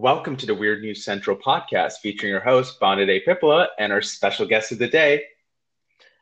Welcome 0.00 0.36
to 0.36 0.46
the 0.46 0.54
Weird 0.54 0.80
News 0.80 1.04
Central 1.04 1.36
podcast 1.36 1.94
featuring 1.94 2.30
your 2.30 2.38
host, 2.38 2.78
Bonade 2.78 3.24
Pippola, 3.24 3.66
and 3.80 3.92
our 3.92 4.00
special 4.00 4.46
guest 4.46 4.70
of 4.70 4.78
the 4.78 4.86
day. 4.86 5.24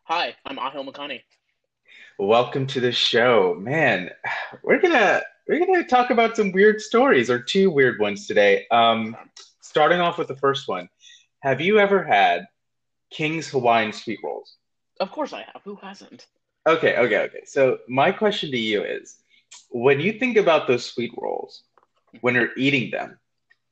Hi, 0.04 0.34
I'm 0.46 0.56
Ahil 0.56 0.90
Makani. 0.90 1.20
Welcome 2.18 2.66
to 2.68 2.80
the 2.80 2.90
show. 2.90 3.54
Man, 3.60 4.12
we're 4.62 4.80
gonna 4.80 5.20
we're 5.46 5.58
gonna 5.66 5.84
talk 5.84 6.08
about 6.08 6.36
some 6.36 6.52
weird 6.52 6.80
stories 6.80 7.28
or 7.28 7.38
two 7.38 7.70
weird 7.70 8.00
ones 8.00 8.26
today. 8.26 8.66
Um, 8.70 9.14
starting 9.60 10.00
off 10.00 10.16
with 10.16 10.28
the 10.28 10.36
first 10.36 10.68
one. 10.68 10.88
Have 11.40 11.60
you 11.60 11.78
ever 11.78 12.02
had 12.02 12.46
King's 13.10 13.50
Hawaiian 13.50 13.92
sweet 13.92 14.20
rolls? 14.24 14.56
Of 15.00 15.10
course 15.10 15.34
I 15.34 15.44
have. 15.52 15.60
Who 15.64 15.76
hasn't? 15.82 16.28
Okay, 16.66 16.96
okay, 16.96 17.18
okay. 17.24 17.42
So 17.44 17.80
my 17.88 18.10
question 18.10 18.50
to 18.52 18.58
you 18.58 18.82
is 18.84 19.18
when 19.68 20.00
you 20.00 20.14
think 20.14 20.38
about 20.38 20.66
those 20.66 20.86
sweet 20.86 21.12
rolls, 21.18 21.64
when 22.22 22.36
you're 22.36 22.56
eating 22.56 22.90
them, 22.90 23.18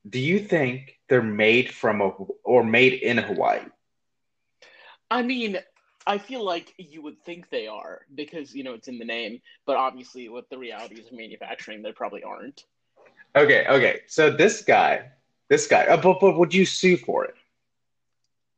do 0.09 0.19
you 0.19 0.39
think 0.39 0.99
they're 1.09 1.23
made 1.23 1.73
from 1.73 2.01
a 2.01 2.09
or 2.45 2.65
made 2.65 2.95
in 2.95 3.19
Hawaii? 3.19 3.63
I 5.11 5.23
mean, 5.23 5.59
I 6.07 6.19
feel 6.19 6.45
like 6.45 6.75
you 6.77 7.03
would 7.03 7.23
think 7.23 7.49
they 7.51 7.67
are 7.67 8.03
because 8.15 8.55
you 8.55 8.65
know 8.65 8.75
it's 8.75 8.89
in 8.89 8.99
the 8.99 9.05
name, 9.05 9.41
but 9.67 9.77
obviously 9.77 10.29
with 10.29 10.49
the 10.51 10.59
realities 10.59 11.07
of 11.07 11.13
manufacturing, 11.13 11.83
they 11.83 11.93
probably 11.93 12.23
aren't. 12.23 12.65
Okay, 13.37 13.67
okay. 13.67 14.01
So 14.07 14.31
this 14.31 14.63
guy, 14.63 15.11
this 15.49 15.67
guy, 15.67 15.87
uh, 15.87 15.97
but, 15.97 16.21
but 16.21 16.39
would 16.39 16.55
you 16.55 16.67
sue 16.67 16.97
for 16.97 17.25
it? 17.25 17.35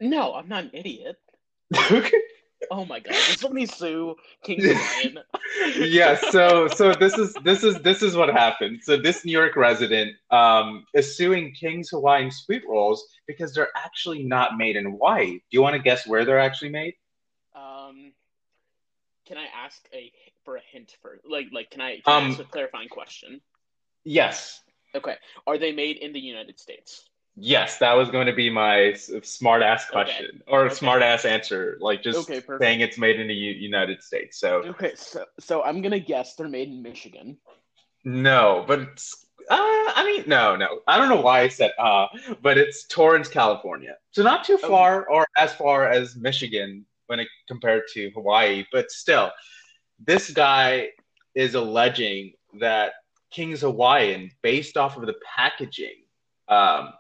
No, 0.01 0.35
I'm 0.35 0.49
not 0.49 0.65
an 0.65 0.71
idiot. 0.73 1.19
okay. 1.91 2.21
Oh 2.70 2.84
my 2.84 3.01
god! 3.01 3.12
Did 3.12 3.38
somebody 3.38 3.66
sue 3.66 4.16
King 4.43 4.61
Hawaiian? 4.62 5.19
yeah. 5.77 6.16
So 6.30 6.69
so 6.69 6.93
this 6.95 7.16
is 7.19 7.34
this 7.45 7.62
is 7.65 7.79
this 7.80 8.02
is 8.02 8.16
what 8.16 8.29
happened. 8.30 8.80
So 8.83 8.97
this 8.97 9.24
New 9.24 9.33
York 9.33 9.57
resident 9.57 10.12
um, 10.30 10.84
is 10.95 11.16
suing 11.16 11.52
King's 11.52 11.91
Hawaiian 11.91 12.30
sweet 12.30 12.62
rolls 12.69 13.05
because 13.27 13.55
they're 13.55 13.71
actually 13.77 14.23
not 14.23 14.57
made 14.57 14.76
in 14.76 14.85
Hawaii. 14.85 15.32
Do 15.32 15.41
you 15.51 15.63
want 15.63 15.74
to 15.74 15.82
guess 15.82 16.07
where 16.07 16.24
they're 16.24 16.38
actually 16.41 16.71
made? 16.71 16.95
Um, 17.54 18.13
can 19.26 19.37
I 19.38 19.46
ask 19.65 19.87
a 19.93 20.13
for 20.45 20.57
a 20.57 20.60
hint 20.73 20.96
for 21.02 21.19
like 21.29 21.46
like 21.52 21.71
can 21.71 21.80
I, 21.80 22.01
can 22.01 22.02
I 22.07 22.16
Um, 22.19 22.30
ask 22.32 22.41
a 22.41 22.45
clarifying 22.45 22.88
question? 22.88 23.41
Yes. 24.04 24.63
Okay, 24.95 25.16
are 25.46 25.59
they 25.59 25.73
made 25.73 25.96
in 25.98 26.13
the 26.13 26.21
United 26.21 26.59
States? 26.59 27.09
Yes, 27.38 27.79
that 27.79 27.92
was 27.92 28.09
going 28.09 28.26
to 28.26 28.32
be 28.32 28.48
my 28.48 28.95
smart 28.95 29.62
ass 29.62 29.88
question 29.90 30.42
or 30.48 30.66
Okay. 30.66 30.74
smart 30.74 31.02
ass 31.02 31.26
answer. 31.26 31.76
Like 31.80 32.02
just 32.02 32.30
Okay, 32.30 32.42
saying 32.59 32.80
it's 32.80 32.96
made 32.96 33.20
in 33.20 33.29
the 33.29 33.34
U- 33.34 33.52
United 33.52 34.02
States. 34.02 34.40
So 34.40 34.62
Okay, 34.65 34.95
so 34.96 35.24
so 35.38 35.62
I'm 35.62 35.82
gonna 35.82 35.98
guess 36.01 36.34
they're 36.34 36.48
made 36.48 36.68
in 36.68 36.82
Michigan. 36.82 37.37
no, 38.04 38.64
but 38.66 38.80
it's, 38.80 39.26
uh, 39.51 39.57
I 39.59 40.02
mean, 40.07 40.24
no, 40.26 40.57
no. 40.57 40.80
I 40.87 40.96
don't 40.96 41.10
know 41.10 41.20
why 41.20 41.40
I 41.40 41.48
said 41.48 41.73
uh, 41.79 42.07
but 42.40 42.57
it's 42.57 42.87
Torrance, 42.87 43.29
California. 43.29 43.96
So 44.12 44.23
not 44.23 44.45
too 44.45 44.54
Okay. 44.54 44.66
far 44.66 45.07
or 45.09 45.26
as 45.37 45.52
far 45.52 45.88
as 45.88 46.16
Michigan 46.16 46.87
when 47.09 47.20
it 47.20 47.29
compared 47.48 47.82
to 47.92 48.10
Hawaii, 48.14 48.64
but 48.73 48.90
still, 48.90 49.30
this 50.04 50.30
guy 50.30 50.88
is 51.34 51.54
alleging 51.54 52.32
that 52.60 52.92
King's 53.30 53.60
Hawaiian, 53.60 54.30
based 54.42 54.79
off 54.79 54.96
of 54.96 55.04
the 55.07 55.14
packaging 55.37 56.02
um, 56.48 56.95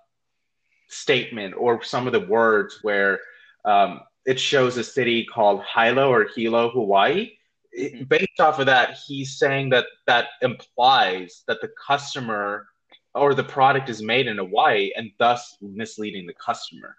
statement 0.96 1.54
or 1.56 1.82
some 1.82 2.06
of 2.06 2.12
the 2.12 2.20
words 2.20 2.78
where 2.82 3.20
um, 3.64 4.00
it 4.24 4.40
shows 4.40 4.76
a 4.76 4.84
city 4.84 5.24
called 5.24 5.62
Hilo 5.72 6.10
or 6.10 6.28
Hilo, 6.34 6.70
Hawaii. 6.70 7.32
Mhm. 7.78 8.08
Based 8.08 8.40
off 8.40 8.58
of 8.58 8.66
that, 8.66 8.98
he's 9.06 9.38
saying 9.38 9.70
that 9.70 9.86
that 10.06 10.28
implies 10.40 11.44
that 11.46 11.60
the 11.60 11.70
customer 11.86 12.68
or 13.14 13.34
the 13.34 13.44
product 13.44 13.88
is 13.88 14.02
made 14.02 14.26
in 14.26 14.38
Hawaii 14.38 14.92
and 14.96 15.10
thus 15.18 15.56
misleading 15.60 16.26
the 16.26 16.34
customer. 16.34 16.96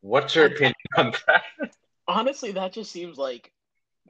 What's 0.00 0.34
your 0.34 0.46
opinion 0.46 0.74
on 0.96 1.12
that? 1.26 1.44
Honestly, 2.06 2.52
that 2.52 2.72
just 2.72 2.90
seems 2.92 3.18
like. 3.18 3.50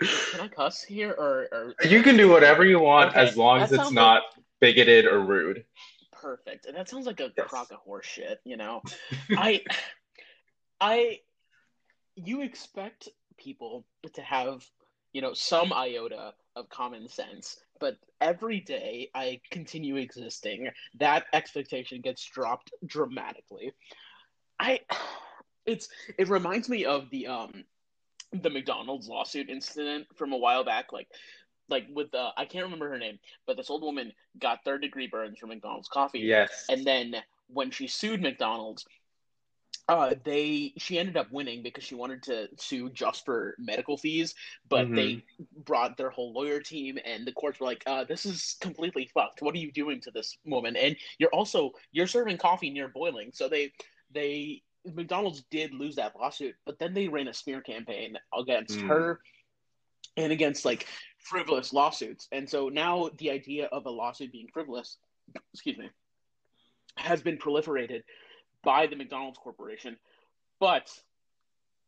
Can 0.00 0.40
I 0.40 0.48
cuss 0.48 0.82
here 0.82 1.12
or? 1.12 1.46
or 1.52 1.74
You 1.84 2.02
can 2.02 2.16
do 2.16 2.28
whatever 2.28 2.64
you 2.64 2.80
want 2.80 3.10
Okay, 3.10 3.20
as 3.20 3.36
long 3.36 3.60
that 3.60 3.70
as 3.70 3.72
it's 3.72 3.92
not 3.92 4.22
bigoted 4.60 5.06
or 5.06 5.20
rude. 5.20 5.64
Perfect. 6.24 6.64
And 6.66 6.76
that 6.76 6.88
sounds 6.88 7.06
like 7.06 7.20
a 7.20 7.30
Yes. 7.36 7.48
crock 7.48 7.70
of 7.70 7.78
horse 7.78 8.06
shit. 8.06 8.40
You 8.44 8.56
know, 8.56 8.82
I, 9.36 9.60
I, 10.80 11.20
you 12.16 12.40
expect 12.40 13.08
people 13.36 13.84
to 14.14 14.22
have, 14.22 14.64
you 15.12 15.20
know, 15.20 15.34
some 15.34 15.72
iota 15.72 16.32
of 16.56 16.68
common 16.70 17.08
sense, 17.08 17.58
but 17.78 17.96
every 18.20 18.60
day 18.60 19.10
I 19.14 19.40
continue 19.50 19.96
existing, 19.96 20.70
that 20.98 21.26
expectation 21.32 22.00
gets 22.00 22.24
dropped 22.24 22.72
dramatically. 22.86 23.72
I, 24.58 24.80
it's 25.66 25.88
it 26.18 26.28
reminds 26.28 26.68
me 26.68 26.86
of 26.86 27.10
the 27.10 27.26
um, 27.26 27.64
the 28.32 28.50
McDonald's 28.50 29.08
lawsuit 29.08 29.50
incident 29.50 30.06
from 30.16 30.32
a 30.32 30.38
while 30.38 30.64
back, 30.64 30.92
like. 30.92 31.08
Like 31.68 31.86
with 31.92 32.14
uh, 32.14 32.32
I 32.36 32.44
can't 32.44 32.64
remember 32.64 32.90
her 32.90 32.98
name, 32.98 33.18
but 33.46 33.56
this 33.56 33.70
old 33.70 33.82
woman 33.82 34.12
got 34.38 34.64
third 34.64 34.82
degree 34.82 35.06
burns 35.06 35.38
from 35.38 35.48
McDonald's 35.48 35.88
coffee, 35.88 36.20
Yes. 36.20 36.66
and 36.68 36.84
then 36.84 37.16
when 37.48 37.70
she 37.70 37.86
sued 37.86 38.20
McDonald's, 38.22 38.84
uh, 39.88 40.14
they 40.24 40.72
she 40.78 40.98
ended 40.98 41.16
up 41.16 41.30
winning 41.30 41.62
because 41.62 41.84
she 41.84 41.94
wanted 41.94 42.22
to 42.22 42.48
sue 42.58 42.90
just 42.90 43.24
for 43.24 43.54
medical 43.58 43.96
fees, 43.96 44.34
but 44.68 44.86
Mhm. 44.88 44.94
they 44.94 45.24
brought 45.64 45.96
their 45.96 46.10
whole 46.10 46.32
lawyer 46.32 46.60
team, 46.60 46.98
and 47.04 47.26
the 47.26 47.32
courts 47.32 47.60
were 47.60 47.66
like, 47.66 47.82
uh, 47.86 48.04
"This 48.04 48.24
is 48.24 48.56
completely 48.60 49.10
fucked. 49.12 49.42
What 49.42 49.54
are 49.54 49.58
you 49.58 49.72
doing 49.72 50.00
to 50.02 50.10
this 50.10 50.38
woman? 50.44 50.76
And 50.76 50.96
you're 51.18 51.30
also 51.34 51.72
you're 51.92 52.06
serving 52.06 52.38
coffee 52.38 52.70
near 52.70 52.88
boiling." 52.88 53.30
So 53.32 53.48
they 53.48 53.72
they 54.10 54.62
McDonald's 54.86 55.42
did 55.50 55.72
lose 55.74 55.96
that 55.96 56.14
lawsuit, 56.14 56.54
but 56.66 56.78
then 56.78 56.92
they 56.94 57.08
ran 57.08 57.28
a 57.28 57.34
smear 57.34 57.60
campaign 57.62 58.18
against 58.38 58.80
Mm. 58.80 58.88
her 58.88 59.20
and 60.16 60.32
against 60.32 60.64
like 60.64 60.86
frivolous 61.24 61.72
lawsuits. 61.72 62.28
And 62.30 62.48
so 62.48 62.68
now 62.68 63.10
the 63.18 63.30
idea 63.30 63.66
of 63.72 63.86
a 63.86 63.90
lawsuit 63.90 64.30
being 64.30 64.48
frivolous, 64.52 64.98
excuse 65.52 65.76
me, 65.76 65.90
has 66.96 67.22
been 67.22 67.38
proliferated 67.38 68.02
by 68.62 68.86
the 68.86 68.96
McDonald's 68.96 69.38
Corporation. 69.38 69.96
But 70.60 70.90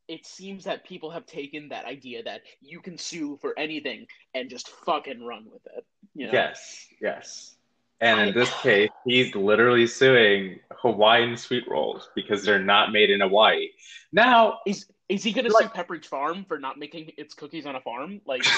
it 0.09 0.27
seems 0.27 0.65
that 0.65 0.85
people 0.85 1.11
have 1.11 1.27
taken 1.27 1.69
that 1.69 1.85
idea 1.85 2.23
that 2.23 2.43
you 2.61 2.81
can 2.81 2.99
sue 2.99 3.37
for 3.41 3.59
anything 3.59 4.07
and 4.35 4.51
just 4.51 4.69
fucking 4.69 5.25
run 5.25 5.47
with 5.53 5.63
it. 5.77 5.85
You 6.15 6.27
know? 6.27 6.33
Yes, 6.33 6.87
yes. 7.01 7.57
And 8.01 8.29
in 8.29 8.35
this 8.35 8.53
case, 8.61 8.91
he's 9.07 9.35
literally 9.35 9.87
suing 9.87 10.61
Hawaiian 10.71 11.37
sweet 11.37 11.65
rolls 11.67 12.11
because 12.15 12.45
they're 12.45 12.63
not 12.63 12.93
made 12.93 13.11
in 13.11 13.21
Hawaii. 13.21 13.69
Now, 14.13 14.59
Is 14.67 14.87
is 15.09 15.23
he 15.23 15.33
gonna 15.33 15.49
Like- 15.51 15.73
sue 15.75 15.83
Pepperidge 15.83 16.07
Farm 16.07 16.45
for 16.47 16.59
not 16.59 16.79
making 16.79 17.13
its 17.17 17.35
cookies 17.35 17.67
on 17.67 17.77
a 17.77 17.81
farm? 17.81 18.21
Like 18.27 18.45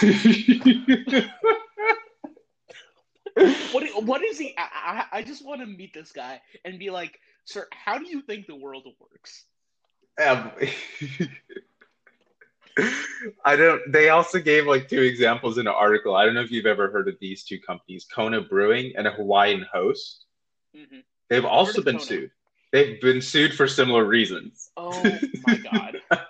what 3.73 4.05
what 4.05 4.23
is 4.25 4.39
he 4.39 4.55
I, 4.59 5.05
I 5.13 5.23
just 5.23 5.45
want 5.45 5.61
to 5.61 5.67
meet 5.67 5.93
this 5.95 6.13
guy 6.13 6.41
and 6.65 6.79
be 6.79 6.91
like, 6.91 7.19
sir, 7.45 7.67
how 7.73 7.99
do 7.99 8.07
you 8.09 8.23
think 8.23 8.47
the 8.47 8.57
world 8.57 8.87
works? 9.01 9.45
um, 10.25 10.51
I 13.45 13.57
don't. 13.57 13.81
They 13.93 14.09
also 14.11 14.39
gave 14.39 14.67
like 14.67 14.89
two 14.89 15.03
examples 15.03 15.59
in 15.59 15.67
an 15.67 15.75
article. 15.77 16.15
I 16.15 16.25
don't 16.25 16.35
know 16.35 16.43
if 16.43 16.51
you've 16.53 16.67
ever 16.67 16.91
heard 16.91 17.09
of 17.09 17.17
these 17.21 17.43
two 17.45 17.59
companies, 17.61 18.07
Kona 18.13 18.41
Brewing 18.41 18.93
and 18.97 19.07
a 19.07 19.11
Hawaiian 19.11 19.67
Host. 19.73 20.25
hmm 20.75 21.01
They've 21.29 21.45
also 21.45 21.83
been 21.83 21.97
Kona. 21.97 22.07
sued. 22.07 22.31
They've 22.73 23.01
been 23.01 23.21
sued 23.21 23.53
for 23.55 23.67
similar 23.69 24.05
reasons. 24.05 24.71
Oh 24.77 24.93
my 25.47 25.57
god. 25.57 26.01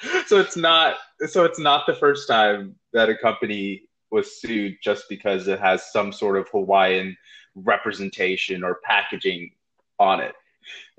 so 0.26 0.38
it's 0.38 0.56
not 0.56 0.96
so 1.26 1.44
it's 1.44 1.58
not 1.58 1.86
the 1.86 1.94
first 1.94 2.28
time 2.28 2.74
that 2.92 3.08
a 3.08 3.16
company 3.16 3.82
was 4.10 4.40
sued 4.40 4.76
just 4.82 5.08
because 5.08 5.48
it 5.48 5.58
has 5.60 5.92
some 5.92 6.12
sort 6.12 6.36
of 6.36 6.48
Hawaiian 6.48 7.16
representation 7.54 8.62
or 8.62 8.80
packaging 8.84 9.50
on 9.98 10.20
it. 10.20 10.34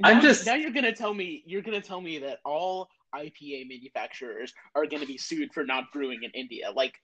I'm 0.04 0.22
just- 0.22 0.46
now 0.46 0.56
you're 0.56 0.72
gonna 0.72 0.96
tell 0.96 1.14
me 1.14 1.44
you're 1.46 1.62
gonna 1.62 1.82
tell 1.82 2.02
me 2.02 2.20
that 2.20 2.40
all 2.46 2.90
IPA 3.16 3.68
manufacturers 3.68 4.54
are 4.76 4.86
gonna 4.86 5.06
be 5.06 5.18
sued 5.18 5.54
for 5.54 5.64
not 5.64 5.92
brewing 5.94 6.24
in 6.24 6.32
India. 6.32 6.72
Like 6.72 7.02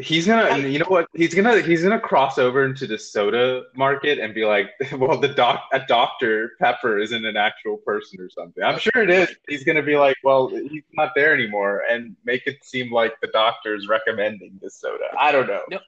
He's 0.00 0.26
gonna, 0.26 0.42
I- 0.42 0.56
you 0.56 0.78
know 0.78 0.86
what? 0.88 1.08
He's 1.14 1.34
gonna, 1.34 1.60
he's 1.60 1.82
gonna 1.82 2.00
cross 2.00 2.38
over 2.38 2.64
into 2.64 2.86
the 2.86 2.98
soda 2.98 3.64
market 3.74 4.18
and 4.18 4.34
be 4.34 4.44
like, 4.44 4.70
"Well, 4.96 5.18
the 5.18 5.28
doc, 5.28 5.64
a 5.72 5.80
Dr 5.86 6.52
Pepper 6.60 6.98
isn't 6.98 7.24
an 7.24 7.36
actual 7.36 7.76
person 7.78 8.20
or 8.20 8.28
something." 8.30 8.62
I'm 8.64 8.78
sure 8.78 9.02
it 9.02 9.10
is. 9.10 9.34
He's 9.48 9.64
gonna 9.64 9.82
be 9.82 9.96
like, 9.96 10.16
"Well, 10.24 10.48
he's 10.48 10.82
not 10.94 11.12
there 11.14 11.34
anymore," 11.34 11.82
and 11.90 12.16
make 12.24 12.46
it 12.46 12.64
seem 12.64 12.92
like 12.92 13.20
the 13.20 13.28
doctor's 13.28 13.88
recommending 13.88 14.58
this 14.62 14.74
soda. 14.76 15.04
I 15.18 15.32
don't 15.32 15.46
know. 15.46 15.62
No. 15.70 15.78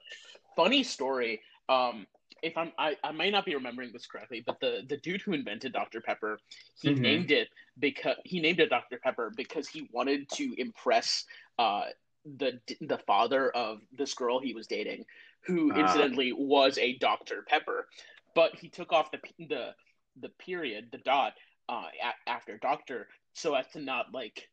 funny 0.55 0.83
story. 0.83 1.41
Um, 1.69 2.05
if 2.43 2.57
I'm, 2.57 2.73
I, 2.77 2.97
I 3.05 3.11
might 3.13 3.31
not 3.31 3.45
be 3.45 3.55
remembering 3.55 3.91
this 3.93 4.05
correctly, 4.05 4.43
but 4.45 4.59
the 4.59 4.83
the 4.87 4.97
dude 4.97 5.21
who 5.21 5.31
invented 5.33 5.71
Dr 5.73 6.01
Pepper, 6.01 6.39
he 6.81 6.89
Mhm. 6.89 6.99
named 6.99 7.31
it 7.31 7.47
because 7.79 8.17
he 8.25 8.41
named 8.41 8.59
it 8.59 8.69
Dr 8.69 8.99
Pepper 9.01 9.31
because 9.35 9.67
he 9.67 9.87
wanted 9.93 10.29
to 10.31 10.53
impress 10.57 11.25
uh 11.57 11.85
the 12.25 12.59
the 12.81 12.97
father 12.99 13.49
of 13.51 13.79
this 13.91 14.13
girl 14.13 14.39
he 14.39 14.53
was 14.53 14.67
dating, 14.67 15.05
who 15.41 15.71
Ah. 15.73 15.77
incidentally 15.79 16.31
was 16.33 16.77
a 16.77 16.97
Dr 16.97 17.43
Pepper, 17.47 17.87
but 18.35 18.55
he 18.55 18.69
took 18.69 18.91
off 18.93 19.11
the 19.11 19.19
the 19.47 19.75
the 20.19 20.29
period, 20.29 20.89
the 20.91 20.99
dot 20.99 21.33
uh, 21.69 21.85
a- 22.01 22.29
after 22.29 22.57
doctor, 22.57 23.07
so 23.33 23.53
as 23.55 23.67
to 23.73 23.79
not 23.79 24.13
like 24.13 24.49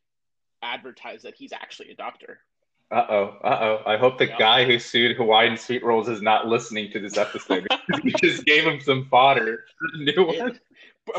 advertise 0.63 1.23
that 1.23 1.35
he's 1.35 1.53
actually 1.53 1.89
a 1.91 1.95
doctor. 1.95 2.39
Uh 2.91 3.05
oh, 3.09 3.23
uh 3.43 3.57
oh. 3.61 3.83
I 3.89 3.95
hope 3.97 4.17
the 4.17 4.27
Yeah. 4.27 4.37
guy 4.37 4.65
who 4.65 4.77
sued 4.77 5.15
Hawaiian 5.15 5.55
Sweet 5.55 5.83
Rolls 5.83 6.09
is 6.09 6.21
not 6.21 6.47
listening 6.47 6.91
to 6.91 6.99
this 6.99 7.17
episode. 7.17 7.65
we 8.03 8.11
just 8.21 8.43
gave 8.45 8.65
him 8.65 8.81
some 8.81 9.05
fodder 9.09 9.63
new 9.95 10.25
one. 10.25 10.59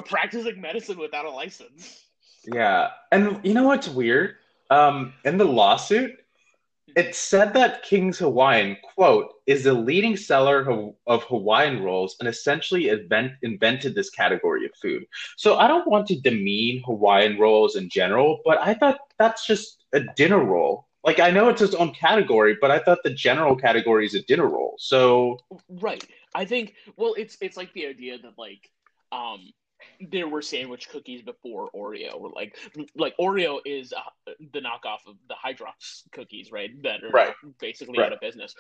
Practicing 0.07 0.61
medicine 0.61 0.99
without 0.99 1.25
a 1.25 1.31
license. 1.31 2.05
Yeah. 2.45 2.91
And 3.11 3.41
you 3.45 3.55
know 3.55 3.65
what's 3.65 3.89
weird? 3.89 4.37
Um, 4.71 5.13
in 5.25 5.39
the 5.39 5.45
lawsuit, 5.45 6.19
it 6.97 7.15
said 7.15 7.55
that 7.55 7.83
King's 7.83 8.19
Hawaiian, 8.19 8.77
quote, 8.95 9.33
is 9.47 9.65
the 9.65 9.73
leading 9.73 10.17
seller 10.17 10.95
of, 11.07 11.23
Hawaiian 11.25 11.83
rolls 11.83 12.17
and 12.21 12.29
essentially 12.29 12.89
invent, 12.89 13.33
invented 13.43 13.95
this 13.95 14.11
category 14.11 14.65
of 14.67 14.73
food. 14.81 15.05
So 15.37 15.57
I 15.57 15.69
don't 15.69 15.89
want 15.89 16.07
to 16.09 16.21
demean 16.21 16.83
Hawaiian 16.85 17.39
rolls 17.39 17.77
in 17.77 17.89
general, 17.89 18.41
but 18.45 18.59
I 18.61 18.75
thought 18.75 18.99
that's 19.19 19.47
just 19.47 19.85
a 19.93 20.01
dinner 20.01 20.43
roll. 20.45 20.87
Like 21.05 21.21
I 21.21 21.31
know 21.31 21.49
it's 21.49 21.63
its 21.63 21.75
own 21.75 21.93
category, 21.93 22.57
but 22.61 22.71
I 22.71 22.79
thought 22.79 22.99
the 23.03 23.11
general 23.15 23.57
category 23.57 24.07
is 24.07 24.15
a 24.15 24.23
dinner 24.23 24.49
roll. 24.49 24.77
So 24.79 25.39
Right. 25.69 26.05
I 26.35 26.45
think 26.45 26.75
well 26.97 27.15
it's 27.15 27.37
it's 27.41 27.57
like 27.57 27.73
the 27.73 27.87
idea 27.87 28.19
that 28.19 28.39
like 28.39 28.71
um 29.11 29.53
there 30.01 30.29
were 30.29 30.43
sandwich 30.43 30.89
cookies 30.91 31.23
before 31.23 31.71
Oreo 31.75 32.15
or 32.21 32.31
like 32.35 32.57
like 32.97 33.15
Oreo 33.21 33.61
is 33.65 33.93
uh, 33.93 34.33
the 34.53 34.61
knockoff 34.61 35.07
of 35.07 35.17
the 35.29 35.35
Hydrox 35.35 36.03
cookies, 36.13 36.53
right? 36.53 36.71
That 36.83 37.05
are 37.05 37.13
Right. 37.15 37.35
basically 37.61 38.01
Right. 38.01 38.07
out 38.07 38.13
of 38.13 38.21
business. 38.21 38.55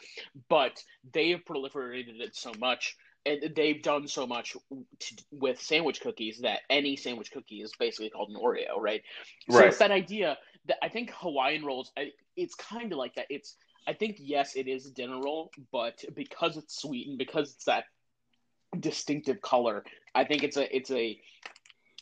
But 0.48 0.82
they 1.12 1.30
have 1.30 1.44
proliferated 1.44 2.20
it 2.20 2.36
so 2.36 2.52
much 2.58 2.96
and 3.26 3.54
they've 3.56 3.82
done 3.82 4.08
so 4.08 4.26
much 4.26 4.54
to, 5.00 5.16
with 5.32 5.60
sandwich 5.60 6.00
cookies 6.00 6.40
that 6.40 6.60
any 6.70 6.96
sandwich 6.96 7.30
cookie 7.32 7.62
is 7.62 7.72
basically 7.78 8.10
called 8.10 8.30
an 8.30 8.36
Oreo, 8.36 8.78
right? 8.78 9.02
So 9.50 9.64
Right. 9.64 9.68
it's 9.68 9.78
that 9.78 9.90
idea 9.92 10.38
that 10.66 10.78
I 10.82 10.88
think 10.88 11.12
Hawaiian 11.16 11.64
rolls, 11.64 11.92
it's 12.36 12.54
kind 12.56 12.92
of 12.92 12.98
like 12.98 13.14
that. 13.16 13.26
It's 13.30 13.56
I 13.86 13.94
think 13.94 14.16
yes, 14.20 14.56
it 14.56 14.68
is 14.68 14.86
a 14.86 14.92
dinner 14.92 15.20
roll, 15.20 15.50
but 15.72 16.04
because 16.14 16.56
it's 16.56 16.80
sweet 16.80 17.08
and 17.08 17.18
because 17.18 17.54
it's 17.54 17.64
that 17.66 17.84
distinctive 18.80 19.40
color, 19.42 19.84
I 20.14 20.24
think 20.24 20.42
it's 20.42 20.56
a 20.56 20.74
it's 20.74 20.90
a 20.90 21.20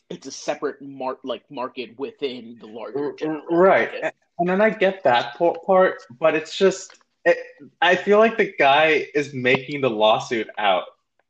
it's 0.09 0.27
a 0.27 0.31
separate 0.31 0.81
mar- 0.81 1.19
like 1.23 1.49
market 1.49 1.97
within 1.97 2.57
the 2.59 2.67
larger 2.67 3.13
right. 3.49 3.91
market. 3.91 4.15
And 4.39 4.49
then 4.49 4.59
I 4.61 4.69
get 4.69 5.03
that 5.03 5.37
part, 5.37 6.01
but 6.19 6.35
it's 6.35 6.57
just, 6.57 6.99
it, 7.25 7.37
I 7.81 7.95
feel 7.95 8.17
like 8.17 8.37
the 8.37 8.53
guy 8.57 9.07
is 9.13 9.33
making 9.33 9.81
the 9.81 9.89
lawsuit 9.89 10.49
out 10.57 10.83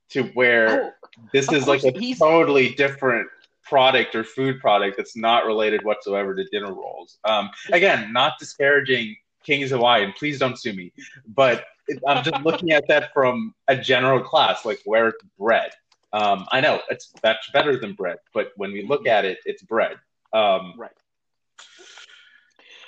to 0.09 0.23
where 0.29 0.85
Oh, 0.85 0.91
this 1.33 1.51
is 1.51 1.67
like 1.67 1.83
a 1.83 1.91
he's- 1.91 2.19
totally 2.19 2.73
different 2.73 3.27
product 3.63 4.15
or 4.15 4.23
food 4.23 4.59
product 4.59 4.97
that's 4.97 5.15
not 5.15 5.45
related 5.45 5.83
whatsoever 5.85 6.33
to 6.35 6.43
dinner 6.45 6.73
rolls. 6.73 7.19
Um, 7.25 7.49
again, 7.71 8.11
not 8.11 8.39
disparaging 8.39 9.15
King's 9.43 9.69
Hawaiian. 9.71 10.13
Please 10.17 10.39
don't 10.39 10.57
sue 10.59 10.73
me. 10.73 10.91
But 11.27 11.65
I'm 12.07 12.23
just 12.23 12.43
looking 12.43 12.71
at 12.71 12.87
that 12.87 13.13
from 13.13 13.53
a 13.67 13.75
general 13.75 14.21
class, 14.21 14.65
like 14.65 14.79
where 14.85 15.09
it's 15.09 15.23
bread. 15.37 15.71
Um, 16.13 16.45
I 16.51 16.59
know 16.61 16.81
it's 16.89 17.13
that's 17.21 17.49
better 17.51 17.79
than 17.79 17.93
bread, 17.93 18.17
but 18.33 18.51
when 18.57 18.71
we 18.73 18.85
look 18.85 19.07
at 19.07 19.25
it, 19.25 19.39
it's 19.45 19.63
bread. 19.63 19.97
Um, 20.33 20.73
Right. 20.77 20.91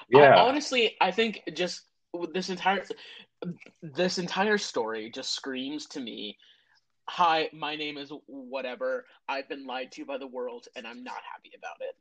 Yeah. 0.10 0.36
I- 0.36 0.48
honestly, 0.48 0.96
I 1.02 1.12
think 1.12 1.42
just 1.54 1.84
this 2.34 2.50
entire 2.50 2.84
this 3.82 4.18
entire 4.18 4.58
story 4.58 5.10
just 5.10 5.34
screams 5.34 5.86
to 5.88 6.00
me. 6.00 6.38
Hi, 7.10 7.50
my 7.52 7.76
name 7.76 7.98
is 7.98 8.12
whatever. 8.28 9.06
I've 9.28 9.50
been 9.50 9.66
lied 9.66 9.92
to 9.94 10.06
by 10.06 10.18
the 10.18 10.28
world, 10.28 10.68
and 10.76 10.88
I'm 10.88 11.04
not 11.04 11.18
happy 11.34 11.52
about 11.58 11.78
it. 11.82 11.96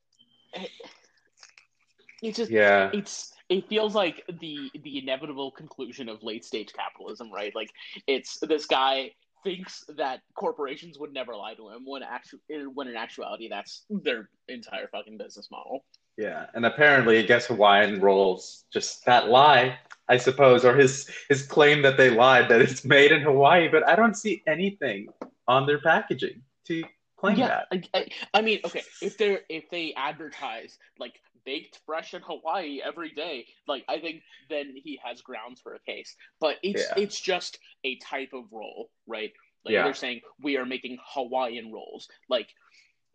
It, 0.62 2.28
it 2.28 2.34
just 2.36 2.50
yeah. 2.50 2.90
it's 2.92 3.32
it 3.52 3.68
feels 3.68 3.94
like 3.94 4.24
the 4.40 4.70
the 4.82 4.98
inevitable 4.98 5.50
conclusion 5.50 6.08
of 6.08 6.22
late 6.22 6.44
stage 6.44 6.72
capitalism, 6.72 7.30
right? 7.32 7.54
Like 7.54 7.70
it's 8.06 8.38
this 8.40 8.66
guy 8.66 9.12
thinks 9.44 9.84
that 9.96 10.20
corporations 10.34 10.98
would 10.98 11.12
never 11.12 11.34
lie 11.34 11.54
to 11.54 11.68
him 11.68 11.82
when 11.84 12.02
actu- 12.02 12.38
when 12.74 12.88
in 12.88 12.96
actuality 12.96 13.48
that's 13.48 13.84
their 13.90 14.30
entire 14.48 14.88
fucking 14.88 15.18
business 15.18 15.48
model. 15.50 15.84
Yeah, 16.16 16.46
and 16.54 16.66
apparently, 16.66 17.18
I 17.18 17.22
guess 17.22 17.46
Hawaiian 17.46 18.00
rolls 18.00 18.64
just 18.72 19.04
that 19.06 19.28
lie, 19.28 19.78
I 20.08 20.16
suppose, 20.16 20.64
or 20.64 20.74
his 20.74 21.10
his 21.28 21.42
claim 21.42 21.82
that 21.82 21.96
they 21.96 22.10
lied 22.10 22.48
that 22.48 22.62
it's 22.62 22.84
made 22.84 23.12
in 23.12 23.22
Hawaii, 23.22 23.68
but 23.68 23.86
I 23.86 23.96
don't 23.96 24.16
see 24.16 24.42
anything 24.46 25.08
on 25.46 25.66
their 25.66 25.80
packaging 25.80 26.42
to 26.66 26.84
claim 27.16 27.38
yeah, 27.38 27.48
that. 27.48 27.66
I, 27.72 27.98
I, 27.98 28.08
I 28.34 28.42
mean, 28.42 28.60
okay, 28.64 28.82
if 29.00 29.16
they're 29.18 29.40
if 29.48 29.70
they 29.70 29.94
advertise 29.96 30.78
like 30.98 31.14
baked 31.44 31.80
fresh 31.86 32.14
in 32.14 32.22
Hawaii 32.22 32.80
every 32.84 33.10
day, 33.10 33.46
like 33.66 33.84
I 33.88 33.98
think 33.98 34.22
then 34.48 34.74
he 34.76 34.98
has 35.04 35.20
grounds 35.20 35.60
for 35.60 35.74
a 35.74 35.80
case. 35.80 36.14
But 36.40 36.56
it's 36.62 36.82
Yeah. 36.82 37.02
it's 37.02 37.20
just 37.20 37.58
a 37.84 37.96
type 37.98 38.30
of 38.32 38.44
roll, 38.52 38.90
right? 39.06 39.32
Like 39.64 39.72
Yeah. 39.74 39.84
they're 39.84 39.94
saying 39.94 40.20
we 40.40 40.56
are 40.56 40.66
making 40.66 40.98
Hawaiian 41.04 41.72
rolls. 41.72 42.08
Like 42.28 42.48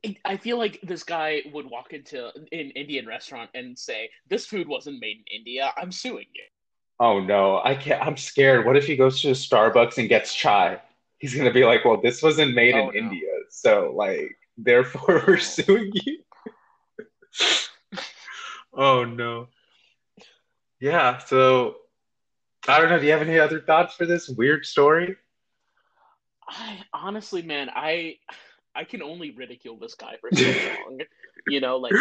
it, 0.03 0.17
I 0.23 0.37
feel 0.37 0.57
like 0.57 0.79
this 0.83 1.03
guy 1.03 1.41
would 1.51 1.65
walk 1.65 1.91
into 1.91 2.27
an 2.27 2.71
Indian 2.71 3.07
restaurant 3.07 3.49
and 3.55 3.77
say, 3.77 4.09
"This 4.27 4.45
food 4.45 4.67
wasn't 4.67 4.99
made 5.01 5.17
in 5.17 5.37
India. 5.39 5.73
I'm 5.75 5.91
suing 5.91 6.27
you." 6.33 6.43
Oh 6.99 7.19
no, 7.19 7.61
I 7.63 7.75
can't. 7.75 8.01
I'm 8.05 8.17
scared. 8.17 8.65
What 8.65 8.77
if 8.77 8.85
he 8.85 8.95
goes 8.95 9.21
to 9.21 9.29
a 9.29 9.33
Starbucks 9.33 9.97
and 9.97 10.07
gets 10.07 10.33
chai? 10.33 10.81
He's 11.19 11.33
gonna 11.35 11.51
be 11.51 11.65
like, 11.65 11.83
"Well, 11.83 11.99
this 11.99 12.21
wasn't 12.21 12.53
made 12.53 12.75
Oh, 12.75 12.89
in 12.89 13.05
no. 13.05 13.11
India, 13.11 13.29
so 13.49 13.91
like, 13.95 14.37
therefore 14.57 15.23
we're 15.27 15.37
suing 15.37 15.91
you." 15.93 16.19
oh 18.77 19.03
no. 19.03 19.47
Yeah. 20.79 21.17
So 21.17 21.75
I 22.67 22.79
don't 22.79 22.89
know. 22.89 22.99
Do 22.99 23.05
you 23.05 23.11
have 23.11 23.21
any 23.21 23.39
other 23.39 23.59
thoughts 23.59 23.95
for 23.95 24.05
this 24.05 24.29
weird 24.29 24.65
story? 24.65 25.15
I 26.47 26.79
honestly, 26.93 27.41
man, 27.41 27.69
I 27.75 28.15
I 28.75 28.83
can 28.83 29.01
only 29.01 29.31
ridicule 29.31 29.77
this 29.77 29.95
guy 29.95 30.15
for 30.21 30.29
so 30.33 30.45
long. 30.87 31.01
You 31.47 31.59
know, 31.59 31.77
like 31.77 31.93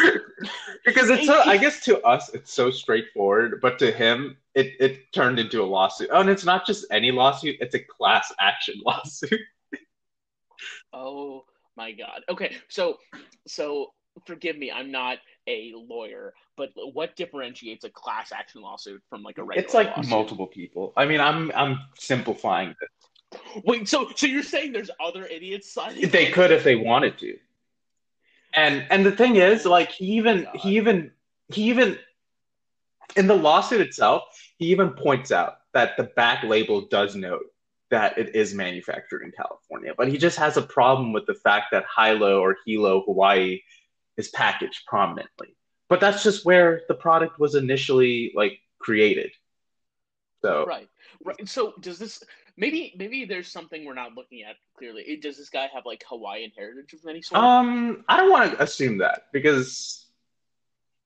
because 0.85 1.09
it's 1.09 1.27
so 1.27 1.41
i 1.47 1.57
guess 1.57 1.85
to 1.85 2.01
us 2.03 2.35
it's 2.35 2.53
so 2.53 2.69
straightforward 2.71 3.61
but 3.63 3.79
to 3.79 3.93
him 3.93 4.37
it, 4.55 4.73
it 4.81 5.13
turned 5.13 5.39
into 5.39 5.63
a 5.63 5.65
lawsuit 5.65 6.09
oh, 6.11 6.21
and 6.21 6.29
it's 6.29 6.45
not 6.45 6.67
just 6.67 6.85
any 6.91 7.13
lawsuit 7.13 7.55
it's 7.61 7.77
a 7.77 7.79
class 7.79 8.33
action 8.41 8.75
lawsuit 8.85 9.39
Oh 10.97 11.45
my 11.77 11.93
god. 11.93 12.23
Okay, 12.29 12.57
so 12.69 12.99
so 13.47 13.89
forgive 14.27 14.57
me, 14.57 14.73
I'm 14.73 14.91
not 14.91 15.19
a 15.47 15.73
lawyer, 15.77 16.35
but 16.57 16.71
what 16.93 17.17
differentiates 17.17 17.85
a 17.85 17.91
class 17.91 18.33
action 18.33 18.63
lawsuit 18.63 19.03
from 19.09 19.23
like 19.23 19.39
a 19.39 19.43
regular 19.43 19.65
it's 19.65 19.75
like 19.75 19.89
lawsuit? 19.97 20.11
multiple 20.11 20.47
people 20.47 20.93
i 20.97 21.05
mean 21.05 21.21
i'm 21.21 21.53
i'm 21.55 21.79
simplifying 21.99 22.75
Wait, 23.65 23.89
so 23.89 24.11
so 24.15 24.27
you're 24.27 24.43
saying 24.43 24.73
there's 24.73 24.91
other 25.05 25.27
idiots 25.27 25.73
signing? 25.73 26.09
they 26.09 26.31
could 26.31 26.51
if 26.51 26.65
they 26.65 26.77
wanted 26.77 27.19
to 27.19 27.37
and 28.55 28.87
and 28.91 29.05
the 29.05 29.13
thing 29.13 29.37
is 29.37 29.67
like 29.67 29.91
he 29.91 30.07
even 30.17 30.45
God. 30.45 30.57
he 30.57 30.77
even 30.77 31.13
he 31.53 31.63
even 31.65 31.99
in 33.17 33.27
the 33.27 33.37
lawsuit 33.37 33.81
itself 33.81 34.23
he 34.59 34.67
even 34.67 34.91
points 34.91 35.31
out 35.31 35.59
that 35.75 35.97
the 35.97 36.05
back 36.05 36.43
label 36.45 36.83
does 36.83 37.15
note 37.15 37.45
that 37.91 38.19
it 38.19 38.35
is 38.35 38.53
manufactured 38.53 39.23
in 39.23 39.31
California, 39.31 39.93
but 39.97 40.09
he 40.09 40.19
just 40.19 40.37
has 40.37 40.57
a 40.57 40.63
problem 40.63 41.13
with 41.13 41.25
the 41.27 41.35
fact 41.35 41.67
that 41.71 41.85
Hilo 41.97 42.41
or 42.41 42.57
Hilo 42.67 43.03
Hawaii 43.03 43.61
is 44.17 44.29
packaged 44.29 44.83
prominently. 44.87 45.57
But 45.89 46.01
that's 46.01 46.23
just 46.23 46.45
where 46.45 46.83
the 46.89 46.95
product 46.95 47.39
was 47.39 47.55
initially 47.55 48.33
like 48.35 48.59
created. 48.79 49.31
So 50.43 50.65
Right. 50.67 50.89
Right. 51.25 51.49
So 51.49 51.75
does 51.81 51.99
this 51.99 52.23
maybe 52.57 52.95
maybe 52.99 53.25
there's 53.25 53.49
something 53.49 53.85
we're 53.85 53.95
not 53.95 54.15
looking 54.15 54.43
at 54.43 54.57
clearly. 54.77 55.19
Does 55.21 55.37
this 55.37 55.51
guy 55.51 55.69
have 55.73 55.85
like 55.87 56.05
Hawaiian 56.09 56.51
heritage 56.57 56.93
of 56.93 57.01
any 57.09 57.23
sort? 57.23 57.43
um 57.43 58.05
I 58.09 58.17
don't 58.17 58.31
want 58.31 58.53
to 58.53 58.63
assume 58.63 58.99
that 58.99 59.25
because 59.33 60.07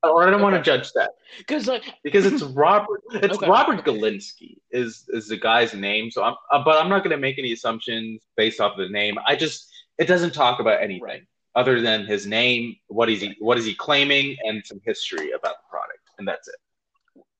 or 0.02 0.26
I 0.26 0.30
don't 0.30 0.40
want 0.40 0.56
to 0.56 0.62
judge 0.62 0.92
that 0.92 1.10
Because 1.38 1.66
like 1.68 1.94
because 2.04 2.24
it's 2.24 2.42
Robert 2.54 3.02
it's 3.12 3.36
Okay. 3.36 3.48
Robert 3.48 3.84
Galinsky 3.84 4.56
is 4.70 5.04
is 5.08 5.28
the 5.28 5.36
guy's 5.36 5.74
name. 5.74 6.10
So 6.10 6.22
I'm 6.22 6.34
uh, 6.50 6.64
but 6.64 6.82
I'm 6.82 6.88
not 6.88 7.00
going 7.00 7.10
to 7.10 7.18
make 7.18 7.38
any 7.38 7.52
assumptions 7.52 8.22
based 8.36 8.60
off 8.60 8.72
of 8.72 8.78
the 8.78 8.88
name. 8.88 9.18
I 9.26 9.36
just 9.36 9.70
it 9.98 10.06
doesn't 10.06 10.32
talk 10.32 10.60
about 10.60 10.82
anything 10.82 11.02
Right. 11.02 11.22
Other 11.54 11.80
than 11.80 12.06
his 12.06 12.26
name, 12.26 12.76
what 12.88 13.08
is 13.10 13.20
he 13.20 13.36
what 13.38 13.58
is 13.58 13.64
he 13.64 13.74
claiming 13.74 14.36
and 14.44 14.64
some 14.64 14.80
history 14.84 15.32
about 15.32 15.56
the 15.56 15.68
product 15.70 16.00
and 16.18 16.28
that's 16.28 16.48
it. 16.48 16.56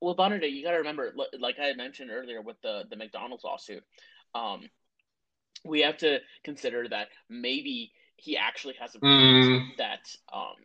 Well, 0.01 0.17
Bonade, 0.17 0.51
you 0.51 0.65
got 0.65 0.73
to 0.73 0.79
remember, 0.79 1.13
like 1.39 1.59
I 1.61 1.67
had 1.67 1.77
mentioned 1.77 2.11
earlier 2.11 2.41
with 2.41 2.61
the 2.63 2.85
the 2.91 2.97
McDonald's 2.97 3.45
lawsuit, 3.45 3.85
um, 4.35 4.69
we 5.65 5.83
have 5.83 5.99
to 5.99 6.19
consider 6.43 6.89
that 6.89 7.09
maybe 7.29 7.93
he 8.17 8.37
actually 8.37 8.75
has 8.81 8.95
a 8.95 8.99
Mm. 8.99 9.77
that 9.77 10.15
um 10.33 10.57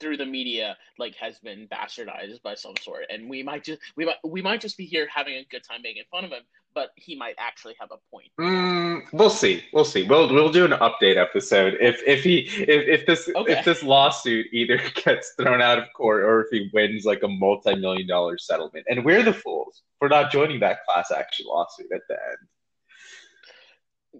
through 0.00 0.16
the 0.16 0.26
media 0.26 0.76
like 0.98 1.14
has 1.16 1.38
been 1.38 1.68
bastardized 1.68 2.42
by 2.42 2.54
some 2.54 2.74
sort. 2.80 3.04
And 3.10 3.28
we 3.28 3.42
might 3.42 3.64
just 3.64 3.80
we 3.96 4.04
might 4.04 4.16
we 4.24 4.42
might 4.42 4.60
just 4.60 4.76
be 4.76 4.86
here 4.86 5.08
having 5.12 5.34
a 5.34 5.46
good 5.50 5.62
time 5.64 5.82
making 5.82 6.04
fun 6.10 6.24
of 6.24 6.30
him 6.30 6.42
but 6.74 6.90
he 6.96 7.14
might 7.14 7.34
actually 7.38 7.74
have 7.80 7.90
a 7.92 7.98
point. 8.10 8.26
Mm, 8.38 9.02
we'll 9.12 9.30
see. 9.30 9.64
We'll 9.72 9.84
see. 9.84 10.02
We'll 10.02 10.32
we'll 10.32 10.52
do 10.52 10.64
an 10.64 10.72
update 10.72 11.16
episode 11.16 11.76
if 11.80 12.02
if 12.06 12.24
he 12.24 12.40
if, 12.40 13.00
if 13.00 13.06
this 13.06 13.30
okay. 13.34 13.52
if 13.52 13.64
this 13.64 13.82
lawsuit 13.82 14.46
either 14.52 14.80
gets 15.04 15.32
thrown 15.38 15.62
out 15.62 15.78
of 15.78 15.84
court 15.96 16.24
or 16.24 16.42
if 16.42 16.48
he 16.50 16.70
wins 16.74 17.04
like 17.04 17.22
a 17.22 17.28
multi-million 17.28 18.06
dollar 18.06 18.36
settlement. 18.36 18.86
And 18.88 19.04
we're 19.04 19.22
the 19.22 19.32
fools 19.32 19.82
for 19.98 20.08
not 20.08 20.32
joining 20.32 20.60
that 20.60 20.84
class 20.84 21.10
action 21.10 21.46
lawsuit 21.48 21.92
at 21.94 22.02
the 22.08 22.14
end. 22.14 22.38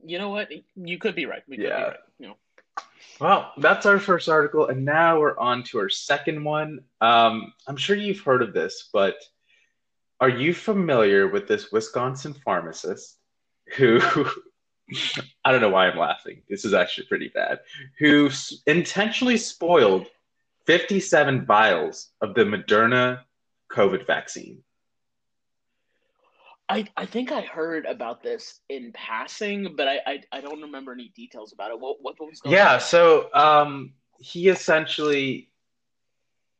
You 0.07 0.19
know 0.19 0.31
what? 0.31 0.49
You 0.77 0.99
could 0.99 1.15
be 1.15 1.27
right. 1.27 1.43
We 1.49 1.57
could 1.57 1.67
yeah. 1.67 1.77
be 1.77 1.83
right. 1.83 1.97
You 2.19 2.27
know 2.29 2.37
well, 3.21 3.53
that's 3.59 3.87
our 3.87 3.99
first 3.99 4.29
article, 4.29 4.69
and 4.69 4.85
now 4.85 5.21
we're 5.21 5.39
on 5.39 5.63
to 5.65 5.79
our 5.79 5.89
second 5.89 6.43
one. 6.43 6.81
Um, 7.01 7.53
I'm 7.67 7.77
sure 7.77 7.97
you've 7.97 8.21
heard 8.21 8.43
of 8.43 8.53
this, 8.53 8.89
but 8.93 9.17
are 10.21 10.29
you 10.29 10.55
familiar 10.55 11.29
with 11.29 11.47
this 11.47 11.71
Wisconsin 11.71 12.35
pharmacist 12.35 13.19
who, 13.77 14.01
I 15.45 15.53
don't 15.53 15.61
know 15.61 15.71
why 15.71 15.89
I'm 15.89 15.99
laughing, 15.99 16.43
this 16.49 16.65
is 16.65 16.75
actually 16.75 17.07
pretty 17.07 17.29
bad, 17.29 17.61
who 17.99 18.31
intentionally 18.67 19.37
spoiled 19.37 20.07
57 20.67 21.45
vials 21.45 22.11
of 22.21 22.35
the 22.35 22.45
Moderna 22.45 23.21
COVID 23.71 24.07
vaccine? 24.07 24.63
I, 26.69 26.87
I 26.97 27.05
think 27.05 27.31
I 27.31 27.43
heard 27.43 27.85
about 27.85 28.23
this 28.23 28.61
in 28.71 28.91
passing, 28.93 29.75
but 29.77 29.87
I, 29.87 30.01
I, 30.07 30.21
I 30.33 30.41
don't 30.41 30.63
remember 30.63 30.93
any 30.93 31.09
details 31.15 31.53
about 31.53 31.71
it. 31.71 31.79
What 31.79 31.99
what, 32.01 32.15
was 32.19 32.41
going 32.41 32.55
yeah, 32.55 32.75
on? 32.75 32.81
so 32.81 33.29
um, 33.35 33.93
he 34.19 34.49
essentially 34.49 35.51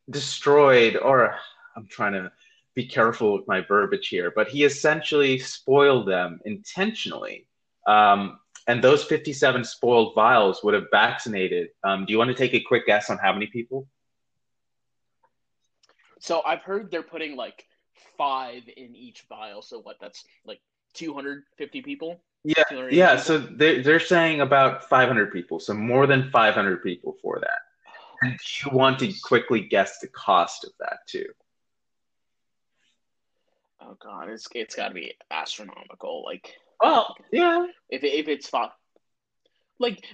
destroyed, 0.09 0.95
or 0.95 1.35
I'm 1.75 1.87
trying 1.87 2.13
to 2.13 2.31
be 2.75 2.85
careful 2.85 3.33
with 3.33 3.47
my 3.47 3.61
verbiage 3.61 4.07
here, 4.09 4.31
but 4.35 4.47
he 4.47 4.63
essentially 4.63 5.39
spoiled 5.39 6.07
them 6.07 6.39
intentionally. 6.45 7.47
Um, 7.87 8.39
and 8.67 8.83
those 8.83 9.03
57 9.03 9.63
spoiled 9.63 10.13
vials 10.15 10.63
would 10.63 10.73
have 10.73 10.87
vaccinated. 10.91 11.69
Um, 11.83 12.05
do 12.05 12.11
you 12.11 12.17
want 12.17 12.29
to 12.29 12.35
take 12.35 12.53
a 12.53 12.59
quick 12.59 12.85
guess 12.85 13.09
on 13.09 13.17
how 13.17 13.31
many 13.31 13.47
people? 13.47 13.87
So 16.19 16.41
I've 16.45 16.61
heard 16.61 16.89
they're 16.89 17.03
putting 17.03 17.35
like 17.35 17.65
five 18.17 18.63
in 18.75 18.95
each 18.95 19.25
vial. 19.29 19.61
So 19.61 19.79
what? 19.81 19.97
That's 19.99 20.23
like 20.45 20.59
250 20.93 21.81
people. 21.81 22.21
Yeah, 22.43 22.63
yeah. 22.89 23.09
People? 23.11 23.23
So 23.23 23.37
they're 23.39 23.81
they're 23.81 23.99
saying 23.99 24.41
about 24.41 24.87
500 24.89 25.31
people. 25.31 25.59
So 25.59 25.73
more 25.73 26.07
than 26.07 26.29
500 26.31 26.83
people 26.83 27.15
for 27.21 27.39
that. 27.39 27.59
Oh, 27.87 28.27
and 28.27 28.39
you 28.63 28.71
want 28.71 28.99
to 28.99 29.13
quickly 29.23 29.61
guess 29.61 29.99
the 29.99 30.07
cost 30.07 30.63
of 30.63 30.71
that 30.79 30.99
too? 31.07 31.27
Oh 33.81 33.97
god, 34.01 34.29
it's 34.29 34.47
it's 34.53 34.75
got 34.75 34.89
to 34.89 34.93
be 34.93 35.13
astronomical. 35.31 36.23
Like, 36.25 36.53
well, 36.81 37.15
yeah. 37.31 37.67
If 37.89 38.03
if 38.03 38.27
it's 38.27 38.47
five, 38.47 38.69
like 39.79 40.05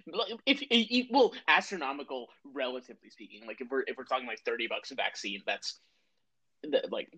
if, 0.46 0.62
if 0.70 1.08
well 1.12 1.34
astronomical 1.48 2.28
relatively 2.54 3.10
speaking 3.10 3.46
like 3.46 3.62
if 3.62 3.68
we're 3.70 3.84
if 3.88 3.98
we're 3.98 4.06
talking 4.06 4.28
like 4.28 4.40
30 4.46 4.68
bucks 4.68 4.92
a 4.92 4.96
vaccine 4.96 5.42
that's 5.46 5.80
like 6.90 7.12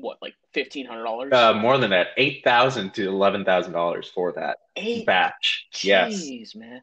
what 0.00 0.18
like 0.22 0.34
fifteen 0.52 0.86
hundred 0.86 1.04
dollars? 1.04 1.32
Uh, 1.32 1.54
more 1.54 1.78
than 1.78 1.90
that, 1.90 2.08
eight 2.16 2.42
thousand 2.44 2.94
to 2.94 3.08
eleven 3.08 3.44
thousand 3.44 3.72
dollars 3.72 4.10
for 4.14 4.32
that 4.32 4.58
Eight? 4.76 5.06
batch. 5.06 5.66
Jeez, 5.72 6.40
yes, 6.40 6.54
man. 6.54 6.82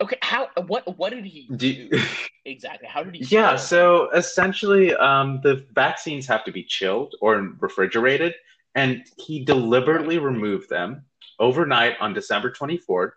Okay, 0.00 0.18
how 0.20 0.48
what 0.66 0.98
what 0.98 1.10
did 1.10 1.24
he 1.24 1.48
do, 1.56 1.88
do 1.88 2.02
exactly? 2.44 2.86
How 2.88 3.02
did 3.02 3.14
he? 3.14 3.24
Yeah, 3.24 3.56
so 3.56 4.10
essentially, 4.10 4.94
um, 4.94 5.40
the 5.42 5.64
vaccines 5.72 6.26
have 6.26 6.44
to 6.44 6.52
be 6.52 6.62
chilled 6.62 7.14
or 7.20 7.36
refrigerated, 7.60 8.34
and 8.74 9.04
he 9.16 9.44
deliberately 9.44 10.18
removed 10.18 10.68
them 10.68 11.04
overnight 11.38 11.94
on 12.00 12.12
December 12.12 12.50
twenty 12.50 12.76
fourth 12.76 13.14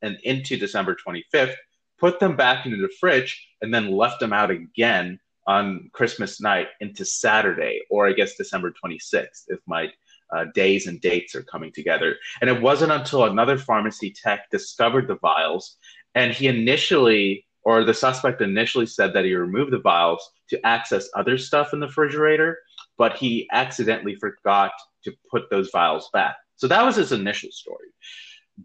and 0.00 0.18
into 0.22 0.56
December 0.56 0.94
twenty 0.94 1.24
fifth. 1.30 1.56
Put 1.98 2.18
them 2.18 2.34
back 2.34 2.66
into 2.66 2.78
the 2.78 2.90
fridge 2.98 3.46
and 3.60 3.72
then 3.72 3.92
left 3.92 4.18
them 4.18 4.32
out 4.32 4.50
again 4.50 5.20
on 5.46 5.90
Christmas 5.92 6.40
night 6.40 6.68
into 6.80 7.04
Saturday, 7.04 7.80
or 7.90 8.06
I 8.06 8.12
guess 8.12 8.36
December 8.36 8.72
26th, 8.84 9.44
if 9.48 9.60
my 9.66 9.88
uh, 10.34 10.46
days 10.54 10.86
and 10.86 11.00
dates 11.00 11.34
are 11.34 11.42
coming 11.42 11.72
together. 11.72 12.16
And 12.40 12.48
it 12.48 12.60
wasn't 12.60 12.92
until 12.92 13.24
another 13.24 13.58
pharmacy 13.58 14.12
tech 14.12 14.50
discovered 14.50 15.08
the 15.08 15.16
vials, 15.16 15.76
and 16.14 16.32
he 16.32 16.46
initially, 16.46 17.46
or 17.64 17.84
the 17.84 17.94
suspect 17.94 18.40
initially 18.40 18.86
said 18.86 19.12
that 19.14 19.24
he 19.24 19.34
removed 19.34 19.72
the 19.72 19.80
vials 19.80 20.30
to 20.50 20.64
access 20.66 21.08
other 21.14 21.38
stuff 21.38 21.72
in 21.72 21.80
the 21.80 21.86
refrigerator, 21.86 22.58
but 22.98 23.16
he 23.16 23.48
accidentally 23.52 24.16
forgot 24.16 24.72
to 25.04 25.12
put 25.30 25.50
those 25.50 25.70
vials 25.70 26.08
back. 26.12 26.36
So 26.56 26.68
that 26.68 26.84
was 26.84 26.96
his 26.96 27.12
initial 27.12 27.50
story. 27.50 27.88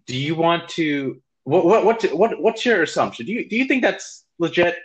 Do 0.06 0.18
you 0.18 0.36
want 0.36 0.70
to? 0.70 1.22
What 1.44 1.66
what 1.66 1.86
what 1.86 2.04
what 2.14 2.42
what's 2.42 2.66
your 2.66 2.84
assumption? 2.84 3.26
Do 3.26 3.32
you 3.32 3.48
do 3.48 3.56
you 3.56 3.66
think 3.66 3.82
that's 3.82 4.26
legit? 4.38 4.76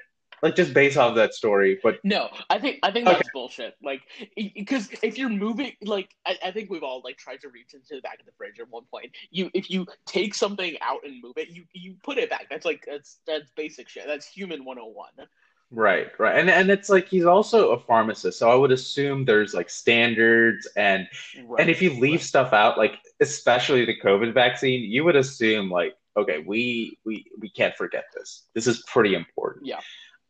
Like 0.43 0.57
just 0.57 0.75
based 0.75 0.97
off 0.97 1.15
that 1.15 1.35
story. 1.35 1.79
But 1.83 1.99
no, 2.05 2.29
I 2.51 2.59
think 2.59 2.81
I 2.83 2.91
think 2.91 3.07
that's 3.07 3.21
okay. 3.21 3.29
bullshit. 3.33 3.75
Like, 3.83 4.03
because 4.37 4.89
if 5.03 5.17
you're 5.17 5.29
moving, 5.29 5.73
like, 5.83 6.11
I, 6.27 6.37
I, 6.45 6.51
think 6.51 6.69
we've 6.69 6.83
all 6.83 7.01
like 7.05 7.17
tried 7.17 7.41
to 7.43 7.49
reach 7.49 7.75
into 7.75 7.95
the 7.95 8.01
back 8.01 8.19
of 8.19 8.27
the 8.27 8.33
fridge 8.33 8.59
at 8.61 8.69
one 8.69 8.85
point. 8.91 9.13
You, 9.31 9.51
if 9.55 9.71
you 9.71 9.87
take 10.05 10.35
something 10.35 10.77
out 10.81 11.01
and 11.05 11.23
move 11.23 11.35
it, 11.37 11.49
you 11.49 11.65
you 11.73 11.95
put 12.03 12.19
it 12.19 12.29
back. 12.29 12.47
That's 12.51 12.67
like 12.67 12.85
that's 12.87 13.19
that's 13.27 13.51
basic 13.57 13.89
shit. 13.89 14.05
That's 14.07 14.27
human 14.27 14.65
101. 14.65 15.29
Right, 15.75 16.09
right, 16.19 16.39
and 16.39 16.51
and 16.51 16.71
it's 16.71 16.91
like 16.91 17.09
he's 17.09 17.25
also 17.25 17.71
a 17.71 17.81
pharmacist, 17.81 18.39
so 18.39 18.51
I 18.51 18.55
would 18.55 18.73
assume 18.73 19.25
there's 19.25 19.55
like 19.55 19.71
standards 19.71 20.69
and 20.77 21.09
right, 21.47 21.61
and 21.61 21.71
if 21.71 21.81
you 21.81 21.99
leave 21.99 22.21
right. 22.21 22.21
stuff 22.21 22.53
out, 22.53 22.77
like 22.77 22.97
especially 23.21 23.87
the 23.87 23.99
COVID 23.99 24.35
vaccine, 24.35 24.83
you 24.83 25.03
would 25.05 25.17
assume 25.17 25.71
like 25.71 25.95
okay, 26.15 26.45
we 26.47 26.99
we 27.07 27.25
we 27.41 27.49
can't 27.49 27.75
forget 27.75 28.05
this. 28.15 28.45
This 28.55 28.67
is 28.67 28.83
pretty 28.87 29.15
important. 29.15 29.65
Yeah. 29.65 29.81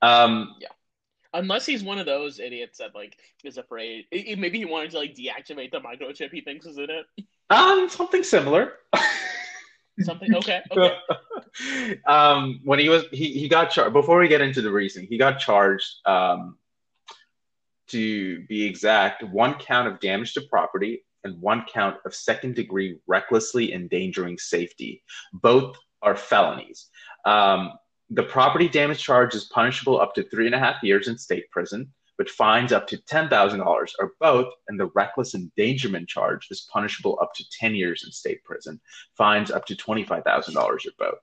Um, 0.02 0.56
yeah. 0.60 0.68
Unless 1.34 1.64
he's 1.64 1.82
one 1.82 1.98
of 1.98 2.04
those 2.04 2.40
idiots 2.40 2.78
that 2.78 2.94
like 2.94 3.16
is 3.42 3.56
afraid. 3.56 4.04
Maybe 4.12 4.58
he 4.58 4.64
wanted 4.66 4.90
to 4.90 4.98
like 4.98 5.14
deactivate 5.14 5.70
the 5.70 5.80
microchip 5.80 6.30
he 6.30 6.42
thinks 6.42 6.66
is 6.66 6.76
in 6.76 6.88
it. 6.90 7.06
Um, 7.48 7.88
something 7.88 8.22
similar. 8.22 8.74
something 10.00 10.34
okay. 10.36 10.60
Okay. 10.70 12.00
um, 12.06 12.60
when 12.64 12.78
he 12.78 12.88
was 12.88 13.04
he 13.12 13.32
he 13.32 13.46
got 13.46 13.70
charged 13.70 13.92
before 13.92 14.18
we 14.18 14.26
get 14.26 14.40
into 14.40 14.62
the 14.62 14.70
reasoning, 14.70 15.06
he 15.08 15.18
got 15.18 15.38
charged. 15.38 15.86
Um, 16.06 16.56
to 17.92 18.40
be 18.46 18.64
exact, 18.64 19.22
one 19.22 19.54
count 19.54 19.86
of 19.86 20.00
damage 20.00 20.32
to 20.32 20.40
property 20.42 21.04
and 21.24 21.40
one 21.40 21.64
count 21.72 21.98
of 22.06 22.14
second 22.14 22.54
degree 22.54 22.98
recklessly 23.06 23.72
endangering 23.72 24.38
safety. 24.38 25.02
Both 25.32 25.76
are 26.00 26.16
felonies. 26.16 26.88
Um, 27.26 27.72
the 28.14 28.22
property 28.22 28.68
damage 28.68 29.02
charge 29.02 29.34
is 29.34 29.44
punishable 29.46 30.00
up 30.00 30.14
to 30.14 30.22
three 30.24 30.46
and 30.46 30.54
a 30.54 30.58
half 30.58 30.82
years 30.82 31.08
in 31.08 31.16
state 31.16 31.50
prison, 31.50 31.90
but 32.18 32.28
fines 32.28 32.70
up 32.70 32.86
to 32.88 32.98
$10,000 32.98 33.66
or 33.66 34.12
both, 34.20 34.52
and 34.68 34.78
the 34.78 34.90
reckless 34.94 35.34
endangerment 35.34 36.08
charge 36.08 36.46
is 36.50 36.68
punishable 36.70 37.18
up 37.22 37.32
to 37.34 37.44
10 37.58 37.74
years 37.74 38.02
in 38.04 38.12
state 38.12 38.44
prison, 38.44 38.78
fines 39.16 39.50
up 39.50 39.64
to 39.64 39.74
$25,000 39.74 40.56
or 40.56 40.78
both. 40.98 41.18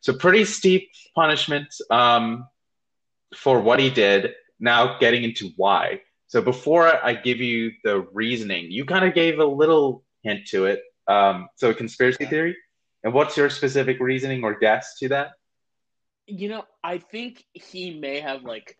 So, 0.00 0.12
pretty 0.12 0.44
steep 0.44 0.90
punishment 1.14 1.68
um, 1.90 2.48
for 3.36 3.60
what 3.60 3.78
he 3.78 3.88
did. 3.88 4.34
Now, 4.58 4.98
getting 4.98 5.22
into 5.22 5.50
why. 5.56 6.00
So, 6.26 6.42
before 6.42 6.88
I 6.88 7.14
give 7.14 7.38
you 7.38 7.70
the 7.84 8.00
reasoning, 8.12 8.72
you 8.72 8.84
kind 8.84 9.04
of 9.04 9.14
gave 9.14 9.38
a 9.38 9.44
little 9.44 10.04
hint 10.22 10.48
to 10.48 10.66
it. 10.66 10.82
Um, 11.06 11.48
so, 11.54 11.72
conspiracy 11.72 12.26
theory. 12.26 12.56
And 13.04 13.14
what's 13.14 13.36
your 13.36 13.50
specific 13.50 14.00
reasoning 14.00 14.42
or 14.42 14.58
guess 14.58 14.98
to 14.98 15.08
that? 15.10 15.32
You 16.26 16.48
know, 16.48 16.64
I 16.82 16.98
think 16.98 17.44
he 17.52 17.98
may 17.98 18.20
have 18.20 18.42
like 18.42 18.76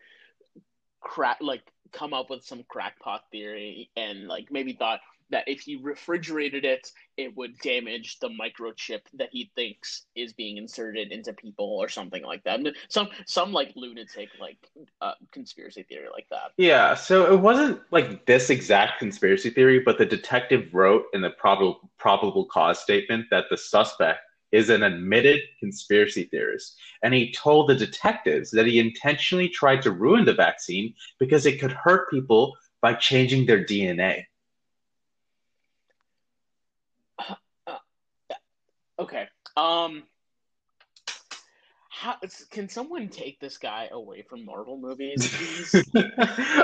crack 1.01 1.37
like 1.41 1.63
come 1.91 2.13
up 2.13 2.29
with 2.29 2.43
some 2.43 2.63
crackpot 2.67 3.21
theory 3.31 3.89
and 3.95 4.27
like 4.27 4.47
maybe 4.51 4.73
thought 4.73 4.99
that 5.31 5.43
if 5.47 5.61
he 5.61 5.75
refrigerated 5.77 6.65
it, 6.65 6.91
it 7.17 7.35
would 7.35 7.57
damage 7.59 8.19
the 8.19 8.29
microchip 8.29 9.01
that 9.15 9.29
he 9.31 9.51
thinks 9.55 10.05
is 10.15 10.33
being 10.33 10.57
inserted 10.57 11.11
into 11.11 11.33
people 11.33 11.65
or 11.65 11.89
something 11.89 12.23
like 12.23 12.43
that. 12.43 12.59
Some 12.89 13.07
some 13.25 13.51
like 13.51 13.71
lunatic 13.75 14.29
like 14.39 14.57
uh, 15.01 15.13
conspiracy 15.31 15.83
theory 15.83 16.07
like 16.11 16.27
that. 16.29 16.51
Yeah, 16.57 16.93
so 16.93 17.31
it 17.33 17.39
wasn't 17.39 17.81
like 17.91 18.25
this 18.25 18.49
exact 18.49 18.99
conspiracy 18.99 19.49
theory, 19.49 19.79
but 19.79 19.97
the 19.97 20.05
detective 20.05 20.73
wrote 20.73 21.05
in 21.13 21.21
the 21.21 21.31
probable 21.31 21.89
probable 21.97 22.45
cause 22.45 22.79
statement 22.79 23.25
that 23.31 23.45
the 23.49 23.57
suspect 23.57 24.19
is 24.55 24.69
an 24.69 24.83
admitted 24.83 25.41
conspiracy 25.59 26.23
theorist, 26.31 26.77
and 27.03 27.13
he 27.13 27.33
told 27.33 27.67
the 27.67 27.75
detectives 27.75 28.49
that 28.51 28.65
he 28.65 28.79
intentionally 28.79 29.49
tried 29.49 29.81
to 29.81 29.91
ruin 29.91 30.23
the 30.23 30.33
vaccine 30.33 30.93
because 31.19 31.45
it 31.45 31.59
could 31.59 31.73
hurt 31.73 32.09
people 32.09 32.55
by 32.81 32.93
changing 32.93 33.45
their 33.45 33.65
DNA. 33.65 34.23
Uh, 37.19 37.35
uh, 37.67 37.77
okay. 38.97 39.27
Um 39.57 40.03
how, 42.05 42.15
can 42.51 42.69
someone 42.69 43.07
take 43.07 43.39
this 43.39 43.57
guy 43.57 43.89
away 43.91 44.21
from 44.21 44.45
Marvel 44.45 44.77
movies, 44.77 45.73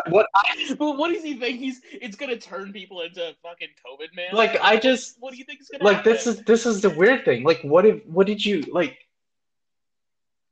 what 0.09 0.27
I, 0.35 0.75
but 0.77 0.97
what 0.97 1.11
does 1.11 1.23
he 1.23 1.33
think? 1.33 1.59
He's 1.59 1.81
it's 1.91 2.15
gonna 2.15 2.37
turn 2.37 2.71
people 2.71 3.01
into 3.01 3.33
fucking 3.41 3.69
COVID 3.83 4.15
man. 4.15 4.27
like 4.33 4.59
I 4.61 4.77
just 4.77 5.15
what 5.19 5.31
do 5.31 5.37
you 5.37 5.43
think 5.43 5.61
is 5.61 5.69
gonna 5.69 5.83
like 5.83 5.97
happen? 5.97 6.13
this 6.13 6.27
is 6.27 6.43
this 6.43 6.65
is 6.67 6.81
the 6.81 6.91
weird 6.91 7.25
thing. 7.25 7.43
Like 7.43 7.59
what 7.63 7.87
if 7.87 8.05
what 8.05 8.27
did 8.27 8.45
you 8.45 8.61
like 8.71 8.99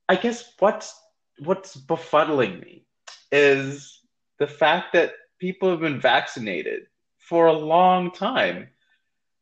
I 0.08 0.16
guess 0.16 0.54
what's 0.58 1.00
what's 1.38 1.78
befuddling 1.78 2.60
me 2.60 2.88
is 3.32 4.02
the 4.40 4.48
fact 4.48 4.94
that 4.94 5.12
people 5.40 5.70
have 5.70 5.82
been 5.82 6.02
vaccinated 6.02 6.88
for 7.20 7.46
a 7.46 7.54
long 7.54 8.10
time. 8.12 8.70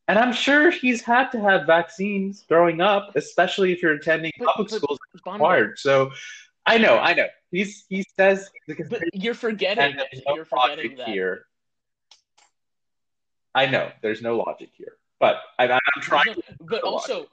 And 0.08 0.18
I'm 0.18 0.32
sure 0.32 0.72
he's 0.72 1.02
had 1.02 1.30
to 1.32 1.40
have 1.42 1.68
vaccines 1.68 2.46
growing 2.48 2.80
up, 2.80 3.16
especially 3.16 3.74
if 3.74 3.82
you're 3.82 3.94
attending 3.94 4.32
But- 4.40 4.48
public 4.48 4.70
but 4.70 4.78
schools 4.78 5.00
required. 5.14 5.80
So 5.80 6.12
I 6.66 6.78
know, 6.78 6.98
I 6.98 7.14
know. 7.14 7.28
He's 7.52 7.86
he 7.90 8.06
says 8.18 8.50
But 8.68 9.02
you're 9.14 9.34
forgetting. 9.34 9.96
no 9.98 10.34
you're 10.36 10.46
forgetting 10.46 10.98
that. 10.98 11.08
here. 11.08 11.46
I 13.56 13.66
know 13.66 13.92
there's 14.02 14.22
no 14.22 14.38
logic 14.38 14.70
here, 14.74 14.94
but 15.20 15.38
I, 15.58 15.66
I'm 15.72 15.80
trying. 16.02 16.24
No, 16.28 16.42
but 16.60 16.84
also, 16.84 17.26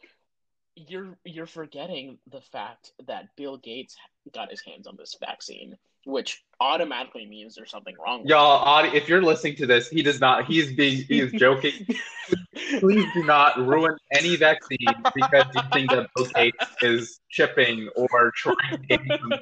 you're 0.76 1.18
you're 1.24 1.46
forgetting 1.46 2.18
the 2.30 2.40
fact 2.40 2.92
that 3.06 3.28
Bill 3.36 3.56
Gates 3.58 3.96
got 4.32 4.50
his 4.50 4.62
hands 4.64 4.86
on 4.86 4.96
this 4.96 5.16
vaccine, 5.20 5.76
which 6.04 6.42
automatically 6.60 7.26
means 7.26 7.54
there's 7.54 7.70
something 7.70 7.94
wrong. 8.04 8.20
with 8.20 8.30
Y'all, 8.30 8.84
if 8.94 9.08
you're 9.08 9.22
listening 9.22 9.56
to 9.56 9.66
this, 9.66 9.88
he 9.88 10.02
does 10.02 10.20
not. 10.20 10.46
He's 10.46 10.72
being 10.72 11.04
He's 11.08 11.32
joking. 11.32 11.72
Please 12.80 13.06
do 13.14 13.24
not 13.24 13.58
ruin 13.58 13.96
any 14.12 14.36
vaccine 14.36 14.78
because 15.14 15.44
you 15.54 15.62
think 15.72 15.90
that 15.90 16.08
Bill 16.14 16.26
Gates 16.26 16.66
is 16.82 17.20
chipping 17.30 17.88
or 17.96 18.32
trying 18.34 18.56
to 18.70 18.78
gain 18.78 19.08
some 19.20 19.32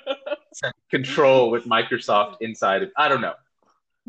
some 0.52 0.72
control 0.90 1.50
with 1.50 1.64
Microsoft 1.64 2.36
inside 2.40 2.82
of. 2.82 2.90
I 2.96 3.08
don't 3.08 3.20
know. 3.20 3.34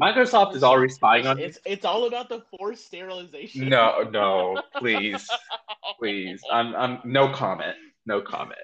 Microsoft 0.01 0.55
is 0.55 0.63
already 0.63 0.91
spying 0.91 1.27
on. 1.27 1.39
It's 1.39 1.59
it's 1.65 1.85
all 1.85 2.07
about 2.07 2.29
the 2.29 2.41
forced 2.57 2.85
sterilization. 2.85 3.69
No, 3.69 4.09
no, 4.11 4.61
please, 4.77 5.29
please. 5.99 6.41
I'm 6.51 6.75
I'm 6.75 6.99
no 7.03 7.29
comment. 7.29 7.75
No 8.05 8.21
comment. 8.21 8.59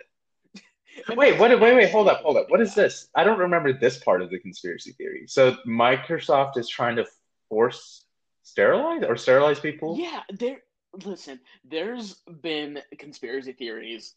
Wait, 1.09 1.39
what? 1.39 1.59
Wait, 1.59 1.75
wait, 1.75 1.91
hold 1.91 2.07
up, 2.07 2.21
hold 2.21 2.37
up. 2.37 2.49
What 2.49 2.61
is 2.61 2.75
this? 2.75 3.07
I 3.15 3.23
don't 3.23 3.39
remember 3.39 3.73
this 3.73 3.97
part 3.99 4.21
of 4.21 4.29
the 4.29 4.39
conspiracy 4.39 4.93
theory. 4.93 5.25
So 5.27 5.55
Microsoft 5.67 6.57
is 6.57 6.67
trying 6.67 6.95
to 6.97 7.05
force 7.49 8.05
sterilize 8.43 9.03
or 9.03 9.15
sterilize 9.15 9.59
people. 9.59 9.97
Yeah, 9.97 10.21
there. 10.31 10.57
Listen, 11.05 11.39
there's 11.63 12.15
been 12.41 12.79
conspiracy 12.97 13.53
theories 13.53 14.15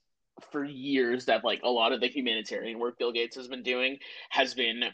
for 0.50 0.64
years 0.64 1.26
that 1.26 1.44
like 1.44 1.60
a 1.62 1.68
lot 1.68 1.92
of 1.92 2.00
the 2.00 2.08
humanitarian 2.08 2.78
work 2.78 2.98
Bill 2.98 3.12
Gates 3.12 3.36
has 3.36 3.48
been 3.48 3.62
doing 3.62 3.98
has 4.30 4.54
been 4.54 4.84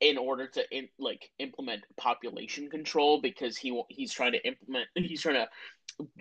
in 0.00 0.16
order 0.16 0.46
to 0.46 0.64
in, 0.76 0.88
like 0.98 1.30
implement 1.38 1.82
population 1.96 2.70
control 2.70 3.20
because 3.20 3.56
he 3.56 3.78
he's 3.90 4.12
trying 4.12 4.32
to 4.32 4.46
implement 4.46 4.88
he's 4.94 5.20
trying 5.20 5.34
to 5.36 5.48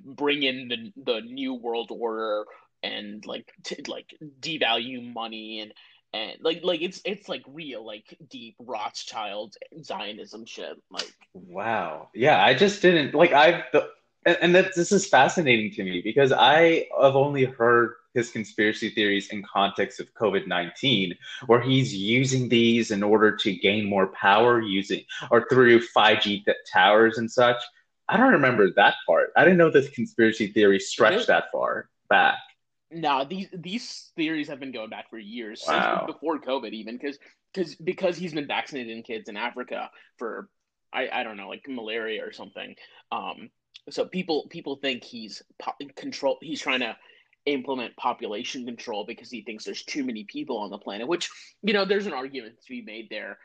bring 0.03 0.43
in 0.43 0.67
the 0.67 1.03
the 1.03 1.21
new 1.21 1.53
world 1.53 1.89
order 1.91 2.45
and 2.83 3.25
like 3.25 3.51
to 3.65 3.75
like 3.87 4.15
devalue 4.39 5.13
money 5.13 5.59
and 5.59 5.73
and 6.13 6.37
like 6.41 6.61
like 6.63 6.81
it's 6.81 7.01
it's 7.05 7.29
like 7.29 7.43
real 7.47 7.85
like 7.85 8.17
deep 8.29 8.55
Rothschild 8.59 9.55
Zionism 9.83 10.45
shit 10.45 10.81
like 10.89 11.13
Wow. 11.33 12.09
Yeah, 12.13 12.43
I 12.43 12.53
just 12.53 12.81
didn't 12.81 13.13
like 13.13 13.33
I've 13.33 13.63
the 13.71 13.89
and, 14.25 14.37
and 14.41 14.55
that 14.55 14.75
this 14.75 14.91
is 14.91 15.07
fascinating 15.07 15.71
to 15.73 15.83
me 15.83 16.01
because 16.01 16.31
I 16.31 16.87
have 17.01 17.15
only 17.15 17.45
heard 17.45 17.93
his 18.13 18.31
conspiracy 18.31 18.89
theories 18.89 19.29
in 19.29 19.43
context 19.43 19.99
of 19.99 20.13
COVID-19 20.15 21.15
where 21.45 21.61
he's 21.61 21.95
using 21.95 22.49
these 22.49 22.91
in 22.91 23.03
order 23.03 23.35
to 23.37 23.55
gain 23.55 23.87
more 23.87 24.07
power 24.07 24.61
using 24.61 25.03
or 25.29 25.47
through 25.47 25.81
5G 25.95 26.43
th- 26.43 26.57
towers 26.71 27.17
and 27.17 27.29
such. 27.31 27.57
I 28.09 28.17
don't 28.17 28.33
remember 28.33 28.71
that 28.73 28.95
part. 29.05 29.29
I 29.37 29.43
didn't 29.43 29.59
know 29.59 29.69
this 29.69 29.89
conspiracy 29.89 30.47
theory 30.47 30.79
stretched 30.79 31.27
that 31.27 31.45
far 31.51 31.89
back. 32.09 32.39
Nah, 32.91 33.23
these 33.23 33.47
these 33.53 34.11
theories 34.15 34.47
have 34.47 34.59
been 34.59 34.71
going 34.71 34.89
back 34.89 35.09
for 35.09 35.19
years 35.19 35.63
Wow. 35.67 36.05
since 36.05 36.13
before 36.13 36.39
COVID, 36.39 36.71
even 36.71 36.97
because 36.97 37.19
because 37.53 37.75
because 37.75 38.17
he's 38.17 38.33
been 38.33 38.47
vaccinating 38.47 39.03
kids 39.03 39.29
in 39.29 39.37
Africa 39.37 39.91
for 40.17 40.49
I, 40.91 41.07
I 41.11 41.23
don't 41.23 41.37
know 41.37 41.49
like 41.49 41.65
malaria 41.67 42.25
or 42.25 42.31
something. 42.31 42.75
Um, 43.11 43.49
so 43.89 44.05
people 44.05 44.47
people 44.49 44.77
think 44.77 45.03
he's 45.03 45.43
po- 45.61 45.75
control. 45.95 46.37
He's 46.41 46.61
trying 46.61 46.79
to 46.79 46.97
implement 47.45 47.95
population 47.95 48.65
control 48.65 49.05
because 49.05 49.29
he 49.29 49.41
thinks 49.41 49.63
there's 49.63 49.83
too 49.83 50.03
many 50.03 50.23
people 50.23 50.57
on 50.57 50.71
the 50.71 50.77
planet. 50.77 51.07
Which 51.07 51.29
you 51.61 51.73
know 51.73 51.85
there's 51.85 52.07
an 52.07 52.13
argument 52.13 52.55
to 52.65 52.69
be 52.69 52.81
made 52.81 53.07
there, 53.09 53.37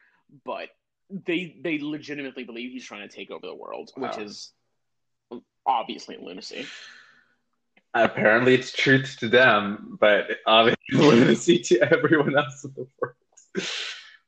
but 0.44 0.68
they 1.10 1.56
they 1.62 1.78
legitimately 1.80 2.44
believe 2.44 2.72
he's 2.72 2.84
trying 2.84 3.06
to 3.06 3.14
take 3.14 3.30
over 3.30 3.46
the 3.46 3.54
world, 3.54 3.90
which 3.96 4.16
is 4.16 4.52
obviously 5.66 6.16
lunacy. 6.20 6.66
Apparently 7.94 8.54
it's 8.54 8.72
truth 8.72 9.16
to 9.20 9.28
them, 9.28 9.96
but 10.00 10.26
obviously 10.46 10.78
lunacy 10.92 11.58
to 11.60 11.80
everyone 11.92 12.36
else 12.36 12.64
in 12.64 12.72
the 12.74 12.86
world. 13.00 13.14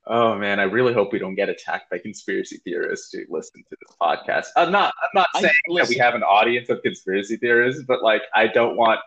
Oh 0.07 0.37
man, 0.37 0.61
I 0.61 0.65
really 0.65 0.95
hope 0.95 1.13
we 1.13 1.19
don't 1.19 1.35
get 1.35 1.49
attacked 1.49 1.91
by 1.91 1.99
conspiracy 1.99 2.59
theorists 2.65 3.13
who 3.13 3.25
listen 3.29 3.65
to 3.69 3.77
this 3.81 3.97
podcast. 4.01 4.47
I'm 4.57 4.71
not 4.71 4.95
I'm 5.03 5.11
not 5.15 5.27
I- 5.35 5.41
saying 5.41 5.55
that 5.77 5.89
we 5.89 5.97
have 5.97 6.15
an 6.15 6.23
audience 6.23 6.69
of 6.69 6.81
conspiracy 6.83 7.37
theorists, 7.37 7.83
but 7.87 8.03
like 8.05 8.23
I 8.35 8.47
don't 8.47 8.77
want 8.77 9.01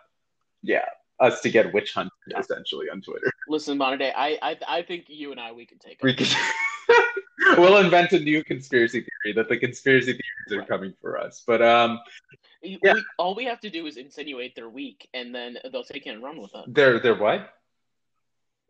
yeah, 0.62 0.84
us 1.18 1.40
to 1.40 1.50
get 1.50 1.72
witch 1.72 1.94
hunted 1.94 2.09
Yeah. 2.30 2.40
essentially 2.44 2.88
on 2.90 3.00
Twitter. 3.02 3.30
Listen, 3.48 3.78
Monaday, 3.78 4.12
I, 4.16 4.38
I 4.42 4.56
I 4.68 4.82
think 4.82 5.04
you 5.08 5.30
and 5.32 5.40
I 5.40 5.52
we 5.52 5.66
can 5.66 5.78
take 5.78 6.02
We 6.02 6.12
it. 6.12 6.18
can 6.18 7.56
we'll 7.58 7.78
invent 7.78 8.12
a 8.12 8.18
new 8.20 8.42
conspiracy 8.44 9.00
theory 9.00 9.34
that 9.34 9.48
the 9.48 9.56
conspiracy 9.58 10.12
theories 10.12 10.62
are 10.64 10.66
coming 10.66 10.94
for 11.00 11.18
us. 11.18 11.42
But 11.46 11.62
um 11.62 12.00
We- 12.62 12.78
Yeah. 12.82 12.94
we- 12.94 13.04
all 13.18 13.34
we 13.34 13.44
have 13.46 13.60
to 13.60 13.70
do 13.70 13.86
is 13.86 13.96
insinuate 13.96 14.54
they're 14.54 14.68
weak, 14.68 15.08
and 15.14 15.34
then 15.34 15.58
they'll 15.70 15.84
take 15.84 16.06
it 16.06 16.10
and 16.10 16.22
run 16.22 16.40
with 16.40 16.54
it. 16.54 16.64
they're 16.68 16.98
they're 17.00 17.14
what? 17.14 17.54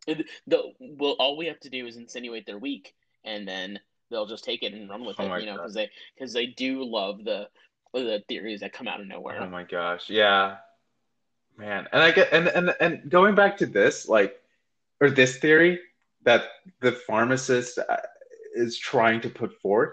The, 0.06 0.72
well, 0.80 1.12
all 1.18 1.36
we 1.36 1.46
have 1.46 1.60
to 1.60 1.70
do 1.70 1.86
is 1.86 1.96
insinuate 1.96 2.46
they're 2.46 2.58
weak, 2.58 2.94
and 3.24 3.46
then 3.46 3.78
they'll 4.10 4.26
just 4.26 4.44
take 4.44 4.62
it 4.62 4.72
and 4.72 4.88
run 4.88 5.04
with 5.04 5.16
Oh 5.20 5.32
it. 5.34 5.40
You 5.40 5.46
know, 5.46 5.56
because 5.56 5.74
they 5.74 5.90
because 6.14 6.32
they 6.32 6.46
do 6.46 6.82
love 6.84 7.22
the 7.24 7.48
the 7.92 8.22
theories 8.28 8.60
that 8.60 8.72
come 8.72 8.88
out 8.88 9.00
of 9.00 9.06
nowhere. 9.06 9.40
Oh 9.42 9.48
my 9.48 9.64
gosh, 9.64 10.08
yeah, 10.08 10.56
man. 11.60 11.86
And 11.92 12.02
I 12.02 12.10
get 12.10 12.32
and 12.32 12.48
and 12.48 12.74
and 12.80 13.10
going 13.10 13.34
back 13.34 13.56
to 13.58 13.66
this, 13.66 14.08
like, 14.08 14.40
or 15.00 15.10
this 15.10 15.36
theory 15.36 15.78
that 16.24 16.44
the 16.80 16.92
pharmacist 16.92 17.78
uh, 17.78 17.96
is 18.54 18.78
trying 18.78 19.20
to 19.20 19.30
put 19.30 19.58
forth. 19.60 19.92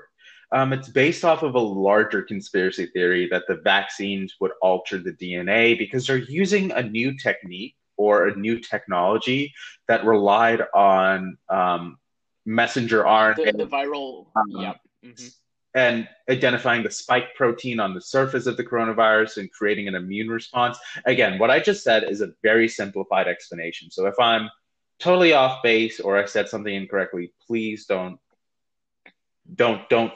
Um, 0.53 0.71
it's 0.71 0.88
based 0.88 1.25
off 1.25 1.43
of 1.43 1.56
a 1.56 1.60
larger 1.60 2.21
conspiracy 2.21 2.86
theory 2.88 3.27
that 3.32 3.43
the 3.49 3.56
vaccines 3.56 4.36
would 4.39 4.51
alter 4.62 4.97
the 4.97 5.12
DNA 5.12 5.77
because 5.77 6.08
they're 6.08 6.17
using 6.17 6.71
a 6.71 6.82
new 6.82 7.17
technique 7.17 7.75
or 7.97 8.27
a 8.27 8.36
new 8.36 8.60
technology 8.60 9.53
that 9.89 10.06
relied 10.06 10.62
on 10.73 11.38
um, 11.49 11.97
messenger 12.45 13.03
RNA 13.03 13.36
the, 13.36 13.65
the 13.65 13.67
viral, 13.67 14.27
Um, 14.38 14.62
yep. 14.62 14.80
mhm. 15.03 15.36
And 15.78 16.10
identifying 16.28 16.82
the 16.82 16.90
spike 16.90 17.36
protein 17.36 17.80
on 17.80 17.94
the 17.94 18.02
surface 18.02 18.48
of 18.48 18.58
the 18.58 18.63
coronavirus 18.63 19.38
and 19.38 19.52
creating 19.52 19.88
an 19.88 19.94
immune 19.94 20.28
response. 20.28 20.80
Again, 21.06 21.38
what 21.38 21.52
I 21.52 21.60
just 21.60 21.84
said 21.84 22.04
is 22.04 22.22
a 22.22 22.34
very 22.42 22.68
simplified 22.68 23.28
explanation. 23.28 23.92
So 23.92 24.08
if 24.08 24.20
I'm 24.20 24.50
totally 24.98 25.34
off 25.34 25.62
base 25.62 26.00
or 26.00 26.18
I 26.18 26.26
said 26.26 26.50
something 26.50 26.74
incorrectly, 26.74 27.32
please 27.46 27.86
don't 27.86 28.18
don't 29.54 29.88
don't 29.88 30.13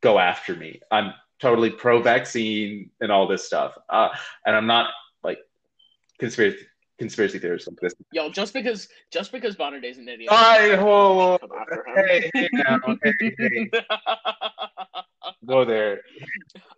go 0.00 0.18
after 0.18 0.56
me. 0.56 0.80
I'm 0.90 1.14
totally 1.38 1.70
pro-vaccine 1.70 2.90
and 3.00 3.12
all 3.12 3.28
this 3.28 3.44
stuff, 3.44 3.78
uh, 3.88 4.08
and 4.44 4.56
I'm 4.56 4.66
not 4.66 4.90
like 5.22 5.38
conspiracy 6.18 6.66
conspiracy 6.98 7.38
theorists 7.38 7.68
like 7.68 7.78
this. 7.80 7.94
Yo, 8.12 8.28
just 8.28 8.52
because 8.52 8.88
just 9.10 9.32
because 9.32 9.56
Bonner 9.56 9.80
Day's 9.80 9.98
an 9.98 10.08
idiot. 10.08 10.30
I, 10.32 10.76
whoa, 10.76 11.14
whoa, 11.14 11.38
come 11.38 11.50
after 11.58 11.84
him. 11.86 12.06
hey, 12.06 12.30
hey, 12.34 12.48
now, 12.52 12.78
hey, 13.02 13.34
hey, 13.38 13.70
whoa 15.40 15.64
there. 15.64 16.02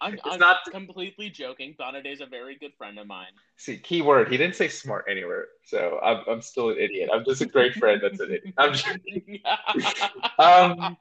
I'm, 0.00 0.18
I'm 0.24 0.38
not- 0.38 0.58
completely 0.70 1.30
joking. 1.30 1.74
Bonner 1.78 2.02
Day's 2.02 2.20
a 2.20 2.26
very 2.26 2.56
good 2.56 2.72
friend 2.76 2.98
of 2.98 3.06
mine. 3.06 3.32
See, 3.56 3.78
key 3.78 4.02
word. 4.02 4.30
He 4.30 4.36
didn't 4.36 4.56
say 4.56 4.68
smart 4.68 5.06
anywhere, 5.08 5.48
so 5.64 6.00
I'm 6.02 6.24
I'm 6.28 6.42
still 6.42 6.70
an 6.70 6.78
idiot. 6.78 7.10
I'm 7.12 7.24
just 7.24 7.42
a 7.42 7.46
great 7.46 7.74
friend. 7.74 8.00
That's 8.02 8.20
an 8.20 8.32
idiot. 8.32 8.54
I'm 8.56 8.72
just, 8.72 10.08
um, 10.38 10.96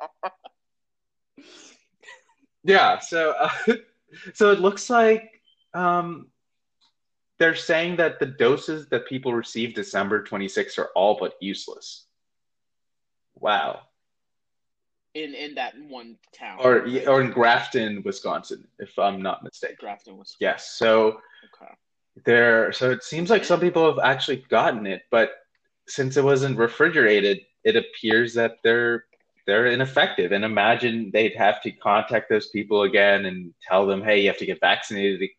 yeah. 2.63 2.99
So, 2.99 3.31
uh, 3.39 3.49
so 4.33 4.51
it 4.51 4.59
looks 4.59 4.89
like 4.89 5.41
um, 5.73 6.27
they're 7.39 7.55
saying 7.55 7.95
that 7.97 8.19
the 8.19 8.25
doses 8.25 8.87
that 8.89 9.07
people 9.07 9.33
received 9.33 9.75
December 9.75 10.23
26 10.23 10.77
are 10.77 10.89
all 10.95 11.17
but 11.19 11.35
useless. 11.39 12.05
Wow. 13.35 13.81
In 15.13 15.33
in 15.33 15.55
that 15.55 15.73
one 15.87 16.17
town. 16.33 16.59
Or 16.61 16.87
or 17.07 17.21
in 17.21 17.31
Grafton, 17.31 18.01
Wisconsin, 18.03 18.67
if 18.79 18.97
I'm 18.97 19.21
not 19.21 19.43
mistaken. 19.43 19.77
Grafton 19.79 20.17
was 20.17 20.35
Yes. 20.39 20.71
So 20.77 21.19
okay. 21.53 21.73
there. 22.25 22.71
So 22.71 22.91
it 22.91 23.03
seems 23.03 23.29
like 23.29 23.43
some 23.43 23.59
people 23.59 23.85
have 23.87 23.99
actually 23.99 24.37
gotten 24.49 24.85
it, 24.85 25.03
but 25.11 25.31
since 25.87 26.17
it 26.17 26.23
wasn't 26.23 26.57
refrigerated, 26.57 27.39
it 27.63 27.75
appears 27.75 28.33
that 28.35 28.57
they're 28.63 29.05
they're 29.45 29.67
ineffective. 29.67 30.31
And 30.31 30.45
imagine 30.45 31.09
they'd 31.11 31.35
have 31.35 31.61
to 31.63 31.71
contact 31.71 32.29
those 32.29 32.49
people 32.49 32.83
again 32.83 33.25
and 33.25 33.53
tell 33.67 33.87
them, 33.87 34.03
"Hey, 34.03 34.21
you 34.21 34.27
have 34.27 34.37
to 34.37 34.45
get 34.45 34.59
vaccinated." 34.59 35.29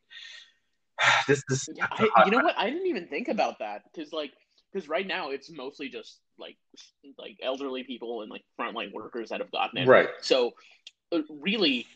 This 1.27 1.43
is 1.49 1.69
yeah, 1.75 1.87
I, 1.91 2.25
you 2.25 2.31
know 2.33 2.43
what? 2.43 2.59
I 2.59 2.69
didn't 2.69 2.89
even 2.89 3.07
think 3.07 3.29
about 3.29 3.59
that 3.61 3.85
because 3.85 4.13
like 4.13 4.33
because 4.73 4.89
right 4.89 5.07
now 5.07 5.31
it's 5.31 5.51
mostly 5.51 5.89
just 5.89 6.21
like 6.41 6.57
like 7.19 7.39
elderly 7.43 7.85
people 7.85 8.23
and 8.23 8.31
like 8.31 8.45
frontline 8.59 8.93
workers 8.93 9.31
that 9.31 9.41
have 9.41 9.51
gotten 9.51 9.79
it. 9.79 9.87
Right. 9.87 10.09
So 10.21 10.53
uh, 11.13 11.21
really, 11.29 11.87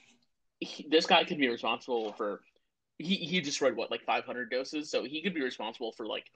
he, 0.61 0.87
this 0.89 1.07
guy 1.07 1.25
could 1.25 1.39
be 1.39 1.49
responsible 1.49 2.13
for. 2.13 2.41
He 2.99 3.17
he 3.17 3.41
destroyed 3.41 3.75
what 3.75 3.91
like 3.91 4.05
500 4.05 4.51
doses, 4.51 4.91
so 4.91 5.05
he 5.05 5.21
could 5.23 5.35
be 5.35 5.43
responsible 5.43 5.93
for 5.93 6.07
like 6.07 6.27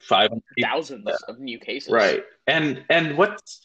five 0.00 0.30
thousands 0.60 1.08
of 1.28 1.38
new 1.38 1.58
cases. 1.58 1.92
Right. 1.92 2.24
And 2.46 2.84
and 2.90 3.16
what's 3.16 3.62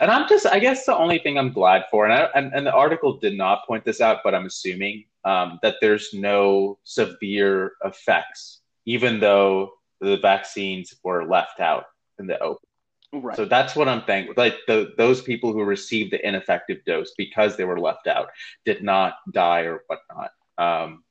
and 0.00 0.10
I'm 0.10 0.28
just 0.28 0.46
I 0.46 0.58
guess 0.58 0.86
the 0.86 0.96
only 0.96 1.18
thing 1.18 1.38
I'm 1.38 1.52
glad 1.52 1.84
for, 1.90 2.06
and 2.06 2.14
I, 2.14 2.28
and, 2.34 2.52
and 2.54 2.66
the 2.66 2.72
article 2.72 3.18
did 3.18 3.36
not 3.36 3.66
point 3.66 3.84
this 3.84 4.00
out, 4.00 4.20
but 4.24 4.34
I'm 4.34 4.46
assuming 4.46 5.04
um, 5.24 5.58
that 5.62 5.76
there's 5.80 6.14
no 6.14 6.78
severe 6.84 7.72
effects, 7.84 8.60
even 8.86 9.20
though 9.20 9.72
the 10.00 10.18
vaccines 10.18 10.94
were 11.02 11.26
left 11.26 11.60
out 11.60 11.84
in 12.18 12.26
the 12.26 12.38
open. 12.42 12.68
Right. 13.12 13.36
So 13.36 13.44
that's 13.44 13.76
what 13.76 13.88
I'm 13.88 14.02
thankful. 14.02 14.34
Like 14.36 14.56
the 14.66 14.92
those 14.96 15.22
people 15.22 15.52
who 15.52 15.62
received 15.62 16.12
the 16.12 16.26
ineffective 16.26 16.84
dose 16.84 17.12
because 17.16 17.56
they 17.56 17.64
were 17.64 17.78
left 17.78 18.06
out 18.06 18.28
did 18.64 18.82
not 18.82 19.14
die 19.32 19.60
or 19.60 19.84
whatnot. 19.86 20.30
Um, 20.58 21.04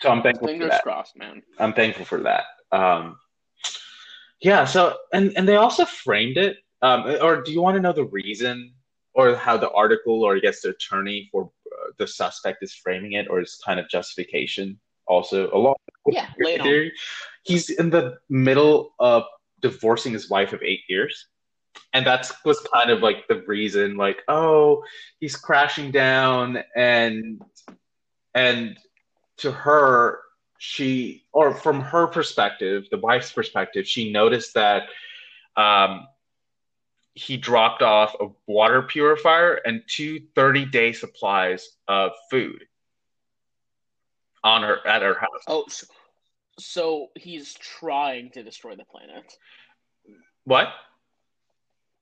so 0.00 0.10
I'm 0.10 0.22
thankful. 0.22 0.48
Fingers 0.48 0.68
for 0.68 0.70
that. 0.70 0.82
crossed, 0.82 1.16
man. 1.16 1.42
I'm 1.58 1.72
thankful 1.72 2.04
for 2.04 2.20
that. 2.20 2.44
Um, 2.72 3.18
yeah. 4.40 4.64
So 4.64 4.96
and 5.12 5.32
and 5.36 5.46
they 5.48 5.56
also 5.56 5.84
framed 5.84 6.36
it. 6.36 6.58
Um, 6.82 7.04
or 7.20 7.42
do 7.42 7.52
you 7.52 7.60
want 7.60 7.76
to 7.76 7.82
know 7.82 7.92
the 7.92 8.06
reason 8.06 8.72
or 9.12 9.34
how 9.34 9.56
the 9.56 9.70
article 9.72 10.22
or 10.22 10.36
I 10.36 10.38
guess 10.38 10.62
the 10.62 10.70
attorney 10.70 11.28
for 11.30 11.50
uh, 11.66 11.90
the 11.98 12.06
suspect 12.06 12.62
is 12.62 12.72
framing 12.72 13.12
it 13.12 13.26
or 13.28 13.40
is 13.40 13.60
kind 13.64 13.78
of 13.78 13.88
justification 13.90 14.80
also 15.06 15.50
along 15.52 15.74
yeah, 16.06 16.30
theory? 16.38 16.92
He's 17.42 17.68
in 17.68 17.90
the 17.90 18.18
middle 18.30 18.94
of 18.98 19.24
divorcing 19.60 20.12
his 20.12 20.30
wife 20.30 20.52
of 20.52 20.62
eight 20.62 20.80
years. 20.88 21.26
And 21.92 22.06
that 22.06 22.30
was 22.44 22.60
kind 22.72 22.90
of 22.90 23.00
like 23.00 23.28
the 23.28 23.42
reason, 23.46 23.96
like, 23.96 24.22
oh, 24.28 24.84
he's 25.20 25.36
crashing 25.36 25.90
down 25.90 26.62
and 26.74 27.42
and 28.34 28.78
to 29.38 29.50
her, 29.50 30.20
she 30.58 31.24
or 31.32 31.54
from 31.54 31.80
her 31.80 32.06
perspective, 32.06 32.84
the 32.90 32.98
wife's 32.98 33.32
perspective, 33.32 33.86
she 33.86 34.12
noticed 34.12 34.54
that 34.54 34.84
um 35.56 36.06
he 37.14 37.36
dropped 37.36 37.82
off 37.82 38.14
a 38.20 38.28
water 38.46 38.82
purifier 38.82 39.54
and 39.64 39.82
two 39.88 40.20
30 40.34 40.64
day 40.66 40.92
supplies 40.92 41.68
of 41.88 42.12
food 42.30 42.64
on 44.42 44.62
her 44.62 44.86
at 44.86 45.02
her 45.02 45.14
house. 45.14 45.42
Oh, 45.46 45.64
so, 45.68 45.86
so 46.58 47.08
he's 47.16 47.54
trying 47.54 48.30
to 48.32 48.42
destroy 48.42 48.76
the 48.76 48.84
planet. 48.84 49.32
What? 50.44 50.68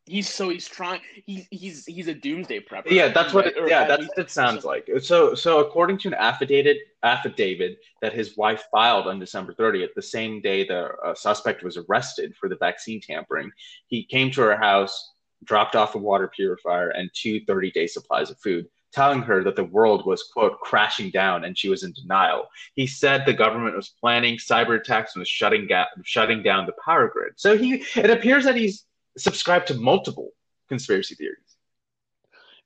He's 0.07 0.29
so 0.33 0.49
he's 0.49 0.67
trying. 0.67 1.01
He's 1.27 1.47
he's 1.51 1.85
he's 1.85 2.09
a 2.09 2.15
doomsday 2.15 2.61
prepper. 2.61 2.91
Yeah, 2.91 3.09
that's 3.09 3.35
what. 3.35 3.47
It, 3.47 3.55
yeah, 3.67 3.85
that's 3.85 4.07
what 4.09 4.19
it 4.19 4.31
sounds 4.31 4.63
so, 4.63 4.69
like. 4.69 4.89
So 5.03 5.35
so 5.35 5.61
according 5.61 5.99
to 5.99 6.09
an 6.09 6.15
affidavit 6.15 6.79
affidavit 7.03 7.79
that 8.01 8.15
his 8.15 8.37
wife 8.37 8.65
filed 8.73 9.07
on 9.07 9.19
December 9.19 9.53
30th, 9.53 9.89
the 9.95 10.03
same 10.03 10.41
day 10.41 10.67
the 10.67 10.89
uh, 11.05 11.15
suspect 11.15 11.63
was 11.63 11.77
arrested 11.77 12.35
for 12.41 12.49
the 12.49 12.57
vaccine 12.57 13.01
tampering, 13.03 13.51
he 13.89 14.03
came 14.05 14.31
to 14.31 14.41
her 14.41 14.57
house, 14.57 15.13
dropped 15.45 15.77
off 15.77 15.95
a 15.95 15.99
water 15.99 16.31
purifier 16.35 16.89
and 16.89 17.11
two 17.13 17.45
30 17.45 17.71
day 17.73 17.87
supplies 17.87 18.31
of 18.31 18.39
food 18.41 18.67
telling 18.93 19.23
her 19.23 19.45
that 19.45 19.57
the 19.57 19.65
world 19.65 20.07
was, 20.07 20.23
quote, 20.33 20.61
crashing 20.61 21.11
down 21.11 21.45
and 21.45 21.57
she 21.57 21.69
was 21.69 21.83
in 21.83 21.93
denial. 21.93 22.49
He 22.75 22.87
said 22.87 23.25
the 23.27 23.33
government 23.33 23.77
was 23.77 23.95
planning 24.01 24.37
cyber 24.37 24.81
attacks 24.81 25.15
and 25.15 25.21
was 25.21 25.29
shutting, 25.29 25.67
ga- 25.67 25.89
shutting 26.05 26.43
down 26.43 26.67
the 26.67 26.73
power 26.85 27.09
grid. 27.09 27.35
So 27.37 27.57
he, 27.57 27.85
it 27.97 28.11
appears 28.11 28.45
that 28.45 28.57
he's 28.57 28.85
subscribed 29.17 29.69
to 29.69 29.75
multiple 29.75 30.31
conspiracy 30.69 31.15
theories. 31.15 31.39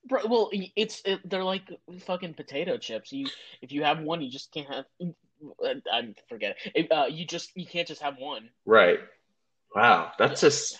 Bro, 0.08 0.22
well, 0.28 0.50
it's 0.74 1.00
it, 1.04 1.20
they're 1.30 1.44
like 1.44 1.62
fucking 2.00 2.34
potato 2.34 2.76
chips. 2.76 3.12
You 3.12 3.28
if 3.60 3.70
you 3.70 3.84
have 3.84 4.00
one, 4.00 4.20
you 4.20 4.30
just 4.30 4.52
can't 4.52 4.66
have. 4.68 4.84
I 5.64 6.12
forget 6.28 6.56
it. 6.74 6.90
Uh, 6.90 7.06
you 7.08 7.24
just 7.24 7.52
you 7.54 7.64
can't 7.64 7.86
just 7.86 8.02
have 8.02 8.16
one. 8.18 8.48
Right. 8.66 8.98
Wow, 9.76 10.10
that's 10.18 10.42
yeah. 10.42 10.48
just 10.48 10.78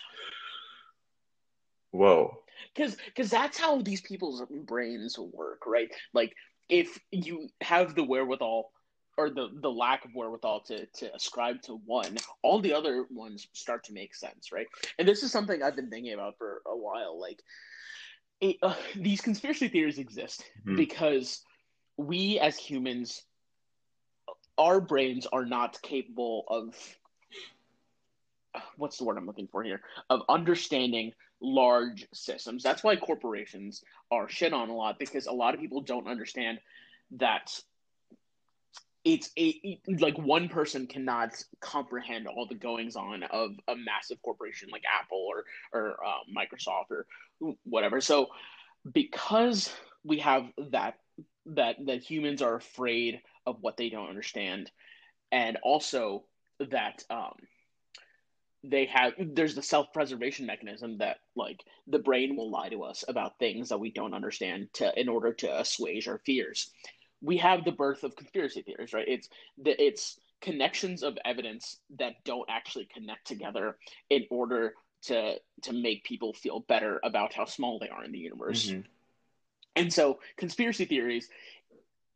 whoa 1.93 2.42
because 2.75 2.96
because 3.07 3.31
that's 3.31 3.59
how 3.59 3.81
these 3.81 4.01
people's 4.01 4.42
brains 4.51 5.18
work, 5.18 5.66
right? 5.66 5.90
Like 6.12 6.35
if 6.68 6.98
you 7.11 7.48
have 7.61 7.94
the 7.94 8.05
wherewithal 8.05 8.70
or 9.18 9.31
the 9.31 9.48
the 9.61 9.70
lack 9.70 10.05
of 10.05 10.12
wherewithal 10.14 10.62
to 10.68 10.87
to 10.87 11.14
ascribe 11.14 11.62
to 11.62 11.81
one, 11.85 12.16
all 12.42 12.61
the 12.61 12.75
other 12.75 13.07
ones 13.11 13.46
start 13.53 13.85
to 13.85 13.92
make 13.92 14.14
sense, 14.14 14.53
right? 14.53 14.66
And 14.98 15.07
this 15.07 15.22
is 15.22 15.33
something 15.33 15.62
I've 15.62 15.77
been 15.77 15.90
thinking 15.90 16.14
about 16.14 16.38
for 16.38 16.62
a 16.66 16.77
while. 16.77 17.20
Like 17.20 17.40
it, 18.40 18.57
uh, 18.62 18.75
these 18.96 19.20
conspiracy 19.20 19.68
theories 19.68 19.98
exist 19.98 20.44
mm-hmm. 20.61 20.77
because 20.77 21.42
we 21.96 22.38
as 22.38 22.57
humans, 22.57 23.22
our 24.59 24.81
brains 24.81 25.27
are 25.33 25.44
not 25.44 25.81
capable 25.83 26.44
of 26.48 26.75
what's 28.77 28.98
the 28.98 29.05
word 29.05 29.16
I'm 29.16 29.27
looking 29.27 29.48
for 29.48 29.62
here 29.62 29.81
of 30.11 30.22
understanding 30.29 31.12
large 31.43 32.07
systems. 32.15 32.63
That's 32.63 32.85
why 32.85 32.97
corporations 32.97 33.83
are 34.11 34.29
shit 34.29 34.53
on 34.53 34.71
a 34.71 34.75
lot 34.75 34.99
because 34.99 35.27
a 35.27 35.33
lot 35.33 35.55
of 35.55 35.61
people 35.61 35.81
don't 35.81 36.07
understand 36.07 36.59
that 37.13 37.61
it's 39.05 39.31
a 39.37 39.81
like 39.99 40.17
one 40.17 40.49
person 40.49 40.87
cannot 40.87 41.31
comprehend 41.61 42.29
all 42.29 42.47
the 42.47 42.55
goings 42.55 42.95
on 42.95 43.25
of 43.25 43.51
a 43.67 43.75
massive 43.75 44.23
corporation 44.23 44.69
like 44.71 44.85
Apple 45.01 45.27
or 45.29 45.45
or 45.73 45.97
uh, 46.05 46.21
Microsoft 46.35 46.91
or 46.91 47.07
whatever. 47.65 48.01
So 48.01 48.29
because 48.91 49.73
we 50.05 50.21
have 50.21 50.47
that 50.71 50.95
that 51.47 51.77
that 51.87 52.03
humans 52.03 52.43
are 52.43 52.55
afraid 52.55 53.21
of 53.45 53.57
what 53.61 53.77
they 53.77 53.89
don't 53.89 54.09
understand, 54.09 54.71
and 55.33 55.59
also 55.65 56.25
that 56.71 57.05
um, 57.11 57.35
they 58.64 58.87
have 58.87 59.12
there's 59.18 59.55
the 59.55 59.62
self-preservation 59.62 60.46
mechanism 60.46 60.98
that 60.98 61.18
like 61.35 61.64
the 61.88 61.98
brain 61.98 62.37
will 62.37 62.51
lie 62.51 62.68
to 62.68 62.85
us 62.85 63.05
about 63.09 63.38
things 63.38 63.68
that 63.68 63.81
we 63.81 63.90
don't 63.90 64.14
understand 64.14 64.68
to 64.72 64.92
in 65.01 65.09
order 65.09 65.33
to 65.33 65.61
assuage 65.61 66.07
our 66.07 66.20
fears. 66.25 66.70
We 67.20 67.38
have 67.38 67.64
the 67.64 67.72
birth 67.72 68.05
of 68.05 68.16
conspiracy 68.16 68.62
theories 68.62 68.92
right? 68.92 69.09
It's 69.09 69.29
the 69.59 69.81
it's 69.83 70.18
connections 70.40 71.03
of 71.03 71.18
evidence 71.25 71.79
that 71.98 72.14
don't 72.25 72.48
actually 72.51 72.88
connect 72.92 73.27
together 73.27 73.77
in 74.11 74.25
order 74.31 74.75
to 75.03 75.35
to 75.62 75.72
make 75.72 76.05
people 76.05 76.33
feel 76.33 76.61
better 76.61 77.01
about 77.03 77.33
how 77.33 77.44
small 77.44 77.79
they 77.79 77.88
are 77.88 78.05
in 78.05 78.12
the 78.12 78.18
universe. 78.18 78.66
Mm-hmm. 78.66 78.81
and 79.75 79.92
so 79.92 80.20
conspiracy 80.37 80.85
theories 80.85 81.29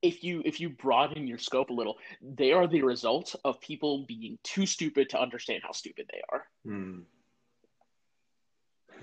if 0.06 0.22
you 0.24 0.42
if 0.44 0.60
you 0.60 0.68
broaden 0.68 1.26
your 1.26 1.38
scope 1.38 1.70
a 1.70 1.72
little, 1.72 1.98
they 2.22 2.52
are 2.52 2.66
the 2.66 2.82
result 2.82 3.34
of 3.44 3.60
people 3.60 4.04
being 4.06 4.38
too 4.42 4.66
stupid 4.66 5.10
to 5.10 5.20
understand 5.20 5.62
how 5.64 5.72
stupid 5.72 6.08
they 6.12 6.20
are. 6.30 6.44
Hmm. 6.64 7.00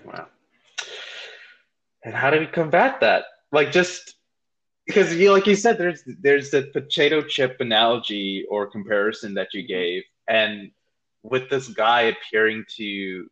Wow. 0.06 0.28
And 2.04 2.14
how 2.14 2.30
do 2.30 2.40
we 2.40 2.48
combat 2.48 3.00
that? 3.02 3.26
Like 3.52 3.72
just 3.72 4.16
because 4.86 5.16
you 5.16 5.32
like 5.32 5.48
you 5.48 5.56
said, 5.56 5.78
there's 5.78 6.04
there's 6.06 6.52
the 6.52 6.64
potato 6.74 7.22
chip 7.22 7.58
analogy 7.60 8.46
or 8.50 8.68
comparison 8.68 9.34
that 9.36 9.54
you 9.54 9.62
mm-hmm. 9.62 9.68
gave, 9.68 10.04
and 10.28 10.72
with 11.24 11.50
this 11.50 11.70
guy 11.70 12.02
appearing 12.14 12.66
to 12.78 13.30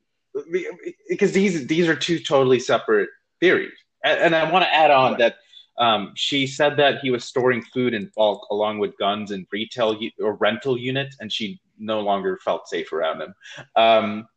because 1.10 1.34
these 1.34 1.68
these 1.68 1.88
are 1.88 1.96
two 1.96 2.20
totally 2.20 2.60
separate 2.60 3.10
theories, 3.40 3.78
and, 4.04 4.20
and 4.20 4.36
I 4.36 4.50
want 4.50 4.64
to 4.64 4.74
add 4.74 4.92
on 4.92 5.18
that 5.18 5.36
um, 5.78 6.14
she 6.16 6.48
said 6.48 6.78
that 6.78 7.00
he 7.00 7.12
was 7.12 7.24
storing 7.24 7.62
food 7.62 7.94
in 7.94 8.12
bulk 8.16 8.48
along 8.52 8.80
with 8.80 8.98
guns 8.98 9.32
in 9.32 9.48
retail 9.52 9.96
u- 10.02 10.12
or 10.20 10.36
rental 10.36 10.78
units, 10.78 11.18
and 11.20 11.32
she 11.32 11.60
no 11.80 12.02
longer 12.02 12.38
felt 12.44 12.68
safe 12.68 12.94
around 12.94 13.22
him. 13.22 13.34
Um, 13.76 14.28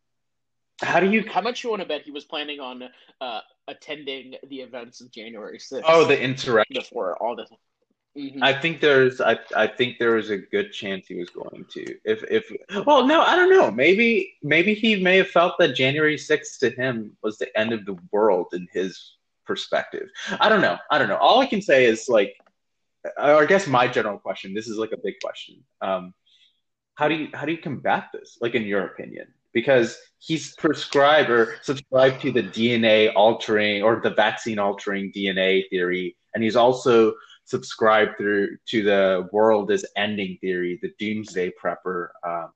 how 0.81 0.99
do 0.99 1.09
you? 1.09 1.23
How 1.29 1.41
much 1.41 1.63
you 1.63 1.69
want 1.69 1.81
to 1.81 1.87
bet 1.87 2.01
he 2.01 2.11
was 2.11 2.25
planning 2.25 2.59
on 2.59 2.83
uh, 3.21 3.39
attending 3.67 4.35
the 4.49 4.57
events 4.57 5.01
of 5.01 5.11
January 5.11 5.57
6th? 5.57 5.83
Oh, 5.85 6.05
the 6.05 6.19
insurrection 6.19 6.75
before 6.75 7.15
all 7.21 7.35
this. 7.35 7.49
Mm-hmm. 8.17 8.43
I 8.43 8.53
think 8.53 8.79
there's 8.79 9.19
I, 9.19 9.37
I 9.55 9.67
think 9.67 9.97
there 9.99 10.11
was 10.11 10.29
a 10.29 10.37
good 10.37 10.71
chance 10.71 11.05
he 11.07 11.15
was 11.15 11.29
going 11.29 11.65
to. 11.71 11.95
If 12.05 12.23
if 12.23 12.49
well 12.85 13.05
no, 13.05 13.21
I 13.21 13.35
don't 13.35 13.49
know. 13.49 13.69
Maybe 13.71 14.35
maybe 14.41 14.73
he 14.73 15.01
may 15.01 15.17
have 15.17 15.27
felt 15.27 15.55
that 15.59 15.75
January 15.75 16.15
6th 16.15 16.59
to 16.59 16.69
him 16.69 17.17
was 17.21 17.37
the 17.37 17.57
end 17.57 17.73
of 17.73 17.85
the 17.85 17.97
world 18.11 18.47
in 18.53 18.67
his 18.71 19.15
perspective. 19.45 20.09
I 20.39 20.49
don't 20.49 20.61
know. 20.61 20.77
I 20.91 20.97
don't 20.97 21.09
know. 21.09 21.17
All 21.17 21.39
I 21.39 21.45
can 21.45 21.61
say 21.61 21.85
is 21.85 22.07
like, 22.09 22.35
I 23.17 23.45
guess 23.45 23.67
my 23.67 23.87
general 23.87 24.17
question. 24.17 24.53
This 24.53 24.67
is 24.67 24.77
like 24.77 24.91
a 24.91 24.97
big 24.97 25.15
question. 25.21 25.63
Um, 25.81 26.13
how 26.95 27.07
do 27.07 27.15
you 27.15 27.29
how 27.33 27.45
do 27.45 27.51
you 27.51 27.57
combat 27.57 28.09
this? 28.13 28.37
Like 28.41 28.55
in 28.55 28.63
your 28.63 28.85
opinion, 28.85 29.27
because 29.53 29.97
he's 30.19 30.55
prescribed 30.55 31.29
or 31.29 31.55
subscribed 31.61 32.21
to 32.21 32.31
the 32.31 32.43
DNA 32.43 33.11
altering 33.15 33.83
or 33.83 33.99
the 34.01 34.11
vaccine 34.11 34.59
altering 34.59 35.11
DNA 35.11 35.69
theory, 35.69 36.15
and 36.33 36.43
he's 36.43 36.55
also 36.55 37.13
subscribed 37.45 38.17
through 38.17 38.57
to 38.67 38.81
the 38.81 39.29
world 39.31 39.71
is 39.71 39.85
ending 39.95 40.37
theory, 40.41 40.79
the 40.81 40.91
doomsday 40.97 41.51
prepper 41.63 42.07
um, 42.25 42.49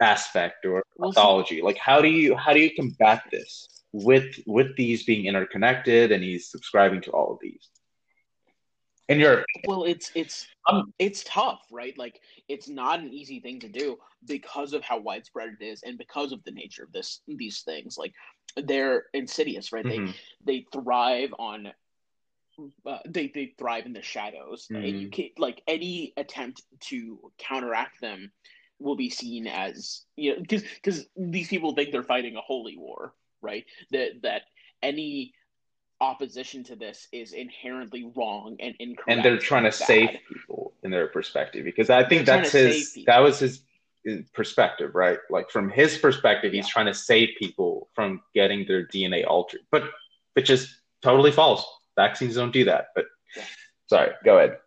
aspect 0.00 0.64
or 0.64 0.82
mythology. 0.98 1.60
Like, 1.62 1.76
how 1.76 2.00
do 2.00 2.08
you 2.08 2.34
how 2.36 2.52
do 2.52 2.60
you 2.60 2.70
combat 2.74 3.22
this 3.30 3.75
with 4.04 4.38
with 4.46 4.76
these 4.76 5.04
being 5.04 5.26
interconnected, 5.26 6.12
and 6.12 6.22
he's 6.22 6.50
subscribing 6.50 7.00
to 7.02 7.10
all 7.10 7.32
of 7.32 7.38
these? 7.40 7.68
In 9.08 9.20
your 9.20 9.44
well, 9.66 9.84
it's 9.84 10.10
it's 10.14 10.46
um, 10.68 10.92
it's 10.98 11.22
tough, 11.24 11.62
right? 11.70 11.96
Like 11.96 12.20
it's 12.48 12.68
not 12.68 13.00
an 13.00 13.12
easy 13.12 13.40
thing 13.40 13.60
to 13.60 13.68
do 13.68 13.98
because 14.26 14.72
of 14.72 14.82
how 14.82 14.98
widespread 14.98 15.56
it 15.60 15.64
is 15.64 15.82
and 15.84 15.96
because 15.96 16.32
of 16.32 16.42
the 16.44 16.50
nature 16.50 16.82
of 16.82 16.92
this 16.92 17.20
these 17.28 17.60
things. 17.60 17.96
Like 17.96 18.12
they're 18.56 19.04
insidious, 19.14 19.72
right? 19.72 19.84
Mm-hmm. 19.84 20.12
They 20.44 20.66
they 20.66 20.66
thrive 20.72 21.32
on 21.38 21.72
uh, 22.86 22.98
they 23.06 23.28
they 23.28 23.54
thrive 23.58 23.86
in 23.86 23.92
the 23.92 24.02
shadows. 24.02 24.66
Mm-hmm. 24.70 24.84
And 24.84 25.00
you 25.00 25.08
can 25.08 25.28
like 25.38 25.62
any 25.68 26.12
attempt 26.16 26.62
to 26.88 27.32
counteract 27.38 28.00
them 28.00 28.32
will 28.78 28.96
be 28.96 29.08
seen 29.08 29.46
as 29.46 30.02
you 30.16 30.32
know 30.32 30.40
because 30.40 30.62
because 30.62 31.06
these 31.16 31.48
people 31.48 31.74
think 31.74 31.92
they're 31.92 32.02
fighting 32.02 32.36
a 32.36 32.40
holy 32.40 32.76
war, 32.76 33.14
right? 33.42 33.64
That 33.90 34.22
that 34.22 34.42
any 34.82 35.34
opposition 36.00 36.62
to 36.64 36.76
this 36.76 37.08
is 37.12 37.32
inherently 37.32 38.10
wrong 38.14 38.56
and 38.60 38.74
incorrect. 38.78 39.08
And 39.08 39.24
they're 39.24 39.38
trying 39.38 39.64
to 39.64 39.72
save 39.72 40.10
people 40.28 40.74
in 40.82 40.90
their 40.90 41.08
perspective 41.08 41.64
because 41.64 41.90
I 41.90 42.06
think 42.06 42.26
they're 42.26 42.38
that's 42.38 42.52
his 42.52 42.98
that 43.06 43.20
was 43.20 43.38
his, 43.38 43.60
his, 44.04 44.28
perspective, 44.30 44.94
right? 44.94 45.18
Like 45.30 45.50
from 45.50 45.70
his 45.70 45.98
perspective, 45.98 46.52
yeah. 46.52 46.62
he's 46.62 46.70
trying 46.70 46.86
to 46.86 46.94
save 46.94 47.30
people 47.38 47.88
from 47.94 48.22
getting 48.34 48.66
their 48.66 48.86
DNA 48.86 49.26
altered, 49.26 49.60
but 49.70 49.84
which 50.34 50.50
is 50.50 50.76
totally 51.02 51.32
false. 51.32 51.66
Vaccines 51.96 52.34
don't 52.34 52.52
do 52.52 52.64
that. 52.64 52.88
But 52.94 53.06
yeah. 53.36 53.44
sorry, 53.88 54.10
go 54.24 54.38
ahead. 54.38 54.58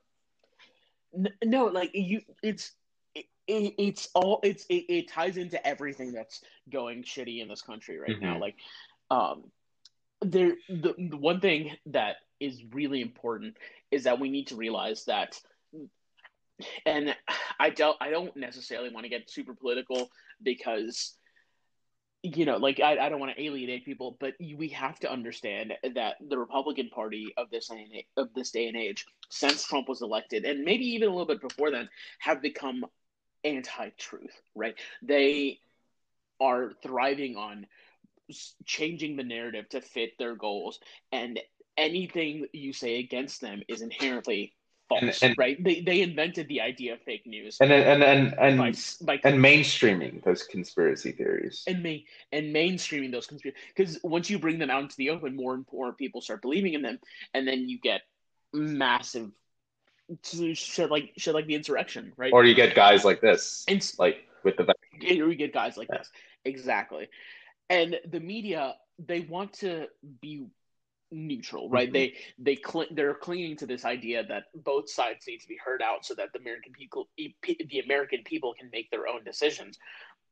No, 1.44 1.66
like 1.66 1.92
you, 1.94 2.22
it's 2.44 2.72
it, 3.50 3.74
it's 3.78 4.10
all 4.14 4.40
it's 4.44 4.66
it, 4.70 4.86
it, 4.90 5.12
ties 5.12 5.38
into 5.38 5.66
everything 5.66 6.14
that's 6.14 6.42
going 6.72 7.04
shitty 7.04 7.42
in 7.42 7.48
this 7.48 7.62
country 7.62 8.00
right 8.00 8.12
mm-hmm. 8.12 8.26
now. 8.26 8.40
Like, 8.40 8.56
um, 9.10 9.46
there 10.22 10.56
the, 10.70 10.94
the 10.98 11.18
one 11.18 11.40
thing 11.40 11.72
that 11.88 12.18
is 12.40 12.62
really 12.72 13.02
important 13.02 13.58
is 13.92 14.04
that 14.04 14.20
we 14.20 14.30
need 14.30 14.48
to 14.48 14.56
realize 14.56 15.06
that 15.06 15.40
and 16.86 17.16
I 17.60 17.70
don't 17.70 17.98
I 18.00 18.10
don't 18.10 18.36
necessarily 18.36 18.90
want 18.90 19.06
to 19.06 19.10
get 19.10 19.30
super 19.30 19.54
political 19.54 20.10
because 20.44 21.16
you 22.22 22.46
know 22.46 22.58
like 22.58 22.80
I, 22.80 22.98
I 22.98 23.10
don't 23.10 23.20
want 23.20 23.36
to 23.36 23.42
alienate 23.42 23.86
people 23.86 24.18
but 24.20 24.34
we 24.40 24.70
have 24.70 25.00
to 25.00 25.12
understand 25.12 25.74
that 25.96 26.16
the 26.28 26.38
Republican 26.38 26.90
Party 26.90 27.34
of 27.38 27.50
this 27.50 27.70
of 28.18 28.34
this 28.36 28.52
day 28.52 28.68
and 28.68 28.76
age 28.76 29.06
since 29.30 29.64
Trump 29.64 29.88
was 29.88 30.02
elected 30.02 30.44
and 30.44 30.64
maybe 30.64 30.86
even 30.86 31.08
a 31.08 31.12
little 31.12 31.26
bit 31.26 31.42
before 31.42 31.72
then 31.72 31.90
have 32.20 32.42
become 32.42 32.86
anti-truth 33.44 34.42
right? 34.56 34.76
They 35.02 35.60
are 36.40 36.72
thriving 36.84 37.36
on 37.36 37.66
changing 38.66 39.16
the 39.16 39.24
narrative 39.24 39.68
to 39.70 39.82
fit 39.82 40.18
their 40.18 40.36
goals 40.36 40.80
and 41.12 41.40
anything 41.78 42.46
you 42.54 42.74
say 42.74 43.00
against 43.00 43.42
them 43.42 43.62
is 43.68 43.82
inherently 43.82 44.54
false 44.88 45.22
and, 45.22 45.32
and, 45.32 45.36
right? 45.38 45.64
They, 45.64 45.82
they 45.82 46.02
invented 46.02 46.48
the 46.48 46.62
idea 46.62 46.94
of 46.94 47.02
fake 47.02 47.26
news 47.26 47.58
and 47.62 47.72
and 47.72 48.04
and 48.04 48.34
and, 48.38 48.58
by, 48.58 48.74
by, 49.02 49.20
and 49.24 49.44
mainstreaming 49.44 50.24
those 50.24 50.44
conspiracy 50.44 51.12
theories. 51.12 51.64
And 51.68 51.82
main 51.82 52.04
and 52.32 52.54
mainstreaming 52.54 53.12
those 53.12 53.28
conspiracy 53.28 53.58
because 53.76 54.00
once 54.04 54.30
you 54.30 54.40
bring 54.40 54.60
them 54.60 54.70
out 54.70 54.84
into 54.84 54.98
the 54.98 55.12
open 55.12 55.36
more 55.36 55.54
and 55.54 55.66
more 55.72 55.94
people 55.94 56.22
start 56.22 56.42
believing 56.42 56.74
in 56.74 56.82
them 56.82 57.00
and 57.34 57.48
then 57.48 57.70
you 57.70 57.80
get 57.80 58.02
massive 58.54 59.32
shit 60.24 60.90
like 60.90 61.14
shit 61.18 61.34
like 61.34 61.46
the 61.46 61.56
insurrection 61.56 62.14
right? 62.18 62.34
Or 62.34 62.44
you 62.44 62.56
get 62.56 62.76
guys 62.76 63.06
like 63.06 63.22
this 63.22 63.64
and 63.68 63.94
like 63.98 64.26
with 64.44 64.58
the 64.58 64.74
or 65.02 65.30
you 65.30 65.36
get 65.36 65.54
guys 65.54 65.78
like 65.78 65.88
yeah. 65.92 66.00
this. 66.00 66.10
Exactly. 66.46 67.10
And 67.70 68.00
the 68.10 68.20
media 68.20 68.76
they 68.98 69.22
want 69.22 69.54
to 69.54 69.88
be 70.22 70.48
neutral 71.12 71.70
right? 71.70 71.88
Mm-hmm. 71.88 71.94
they 71.94 72.14
they 72.38 72.56
cl- 72.56 72.88
they're 72.92 73.14
clinging 73.14 73.58
to 73.58 73.66
this 73.66 73.86
idea 73.86 74.24
that 74.28 74.46
both 74.56 74.90
sides 74.90 75.26
need 75.28 75.40
to 75.40 75.48
be 75.48 75.58
heard 75.64 75.82
out 75.82 76.06
so 76.06 76.14
that 76.16 76.32
the 76.34 76.40
american 76.40 76.72
people 76.72 77.10
the 77.18 77.80
american 77.84 78.24
people 78.24 78.54
can 78.60 78.70
make 78.72 78.90
their 78.92 79.08
own 79.08 79.24
decisions. 79.24 79.78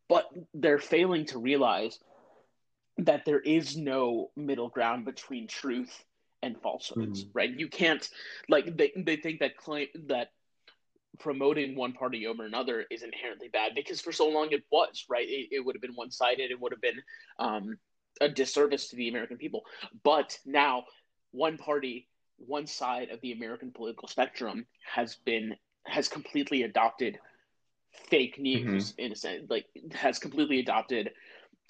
But 0.10 0.30
they're 0.54 0.80
failing 0.80 1.26
to 1.28 1.40
realize 1.40 2.00
that 3.00 3.26
there 3.26 3.42
is 3.42 3.76
no 3.76 4.32
middle 4.36 4.70
ground 4.70 5.06
between 5.06 5.48
truth 5.48 6.04
and 6.44 6.62
falsehoods 6.62 7.24
mm-hmm. 7.24 7.32
right? 7.34 7.60
You 7.60 7.68
can't 7.68 8.08
like 8.50 8.76
they, 8.78 8.92
they 8.96 9.18
think 9.18 9.40
that 9.40 9.58
claim 9.58 9.88
that 10.08 10.30
promoting 11.20 11.76
one 11.76 11.94
party 11.94 12.28
over 12.28 12.46
another 12.46 12.86
is 12.92 13.02
inherently 13.02 13.48
bad 13.48 13.74
because 13.74 14.00
for 14.00 14.12
so 14.12 14.28
long 14.28 14.50
it 14.52 14.64
was 14.72 15.06
right? 15.10 15.28
It, 15.28 15.50
it 15.52 15.66
would 15.66 15.76
have 15.76 15.82
been 15.82 15.96
one-sided. 15.96 16.52
It 16.52 16.60
would 16.60 16.72
have 16.72 16.82
been 16.82 17.02
um, 17.40 17.78
a 18.22 18.30
disservice 18.30 18.90
to 18.90 18.96
the 18.96 19.10
american 19.10 19.38
people. 19.38 19.64
But 20.04 20.38
now 20.46 20.86
one 21.32 21.58
party 21.58 22.08
one 22.38 22.68
side 22.68 23.10
of 23.10 23.20
the 23.22 23.32
american 23.32 23.72
political 23.72 24.08
spectrum 24.08 24.68
has 24.86 25.16
been 25.26 25.56
has 25.88 26.08
completely 26.08 26.64
adopted 26.64 27.18
fake 28.10 28.38
news 28.38 28.92
mm-hmm. 28.92 29.02
in 29.02 29.12
a 29.12 29.16
sense 29.16 29.50
like 29.50 29.66
has 29.94 30.20
completely 30.20 30.60
adopted 30.60 31.10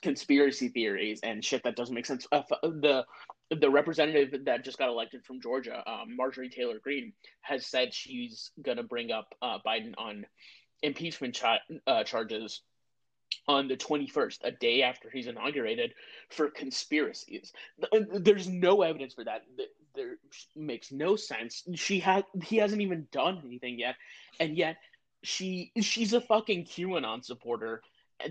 conspiracy 0.01 0.69
theories 0.69 1.19
and 1.23 1.43
shit 1.43 1.63
that 1.63 1.75
doesn't 1.75 1.95
make 1.95 2.05
sense. 2.05 2.27
Uh, 2.31 2.43
the 2.61 3.05
the 3.49 3.69
representative 3.69 4.45
that 4.45 4.65
just 4.65 4.77
got 4.77 4.89
elected 4.89 5.23
from 5.23 5.41
Georgia, 5.41 5.83
um, 5.89 6.15
Marjorie 6.15 6.49
Taylor 6.49 6.79
Greene, 6.79 7.13
has 7.41 7.65
said 7.65 7.93
she's 7.93 8.51
going 8.61 8.77
to 8.77 8.83
bring 8.83 9.11
up 9.11 9.33
uh, 9.41 9.59
Biden 9.65 9.93
on 9.97 10.25
impeachment 10.83 11.35
cha- 11.35 11.59
uh, 11.85 12.03
charges 12.03 12.61
on 13.47 13.67
the 13.67 13.77
21st, 13.77 14.39
a 14.43 14.51
day 14.51 14.81
after 14.83 15.09
he's 15.09 15.27
inaugurated, 15.27 15.93
for 16.29 16.49
conspiracies. 16.49 17.53
Uh, 17.81 17.99
there's 18.13 18.47
no 18.47 18.81
evidence 18.81 19.13
for 19.13 19.23
that. 19.23 19.43
There 19.95 20.17
makes 20.55 20.91
no 20.91 21.15
sense. 21.15 21.63
She 21.75 21.99
had 21.99 22.25
he 22.43 22.57
hasn't 22.57 22.81
even 22.81 23.07
done 23.11 23.41
anything 23.45 23.79
yet, 23.79 23.95
and 24.39 24.57
yet 24.57 24.77
she 25.23 25.71
she's 25.81 26.13
a 26.13 26.21
fucking 26.21 26.65
QAnon 26.65 27.23
supporter 27.23 27.81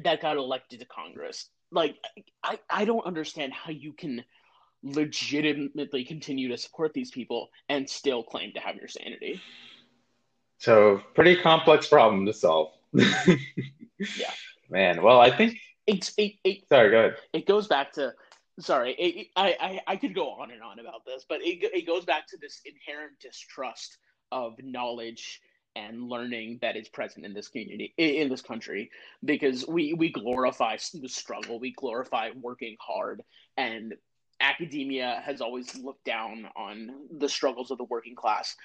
that 0.05 0.23
got 0.23 0.37
elected 0.37 0.81
to 0.81 0.87
Congress. 0.87 1.49
Like 1.73 1.97
I 2.43 2.59
I 2.71 2.85
don't 2.85 3.05
understand 3.07 3.53
how 3.53 3.73
you 3.73 3.93
can 3.93 4.25
legitimately 4.83 6.05
continue 6.05 6.49
to 6.49 6.57
support 6.57 6.93
these 6.93 7.11
people 7.11 7.49
and 7.69 7.89
still 7.89 8.23
claim 8.23 8.53
to 8.53 8.61
have 8.61 8.77
your 8.77 8.89
sanity. 8.89 9.41
So, 10.59 11.01
pretty 11.15 11.37
complex 11.37 11.87
problem 11.87 12.27
to 12.27 12.33
solve. 12.33 12.73
yeah. 12.93 14.31
Man, 14.71 15.03
well, 15.03 15.21
I 15.21 15.31
think 15.37 15.59
it's 15.87 16.13
it, 16.17 16.33
it, 16.45 16.65
Sorry, 16.71 16.91
go 16.91 16.99
ahead. 16.99 17.17
It 17.33 17.47
goes 17.47 17.69
back 17.69 17.93
to 17.93 18.13
sorry, 18.59 18.95
it, 18.95 19.29
I, 19.37 19.57
I 19.61 19.93
I 19.93 19.97
could 19.97 20.15
go 20.15 20.31
on 20.31 20.51
and 20.51 20.63
on 20.63 20.79
about 20.79 21.05
this, 21.05 21.25
but 21.29 21.41
it 21.43 21.63
it 21.63 21.87
goes 21.87 22.05
back 22.05 22.27
to 22.29 22.37
this 22.39 22.61
inherent 22.65 23.19
distrust 23.21 23.99
of 24.33 24.55
knowledge 24.63 25.41
and 25.77 26.09
learning 26.09 26.59
that 26.63 26.75
is 26.77 26.89
present 26.89 27.27
in 27.27 27.35
this 27.35 27.49
community 27.49 27.93
in 27.99 28.29
this 28.29 28.41
country 28.41 28.91
because 29.25 29.67
we 29.69 29.93
we 29.93 30.11
glorify 30.11 30.77
the 30.95 31.09
struggle 31.09 31.61
we 31.61 31.73
glorify 31.73 32.31
working 32.41 32.77
hard 32.81 33.23
and 33.59 33.95
academia 34.41 35.23
has 35.25 35.41
always 35.41 35.75
looked 35.77 36.05
down 36.05 36.47
on 36.57 36.91
the 37.19 37.29
struggles 37.29 37.71
of 37.71 37.79
the 37.79 37.85
working 37.85 38.15
class. 38.15 38.57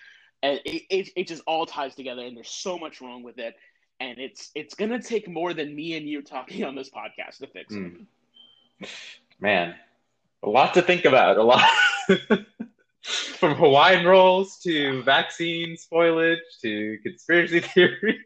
And 0.43 0.59
it, 0.65 0.83
it, 0.89 1.09
it 1.15 1.27
just 1.27 1.43
all 1.45 1.65
ties 1.65 1.95
together, 1.95 2.23
and 2.23 2.35
there's 2.35 2.49
so 2.49 2.77
much 2.77 3.01
wrong 3.01 3.23
with 3.23 3.37
it. 3.37 3.55
And 3.99 4.17
it's 4.17 4.49
it's 4.55 4.73
gonna 4.73 5.01
take 5.01 5.27
more 5.27 5.53
than 5.53 5.75
me 5.75 5.95
and 5.95 6.07
you 6.07 6.23
talking 6.23 6.63
on 6.63 6.75
this 6.75 6.89
podcast 6.89 7.37
to 7.37 7.47
fix 7.47 7.73
it. 7.75 7.79
Mm. 7.79 8.05
Man, 9.39 9.75
a 10.41 10.49
lot 10.49 10.73
to 10.73 10.81
think 10.81 11.05
about. 11.05 11.37
A 11.37 11.43
lot 11.43 11.63
from 13.03 13.55
Hawaiian 13.55 14.05
rolls 14.05 14.57
to 14.59 15.03
vaccine 15.03 15.75
spoilage 15.75 16.37
to 16.61 16.97
conspiracy 17.03 17.59
theory. 17.61 18.25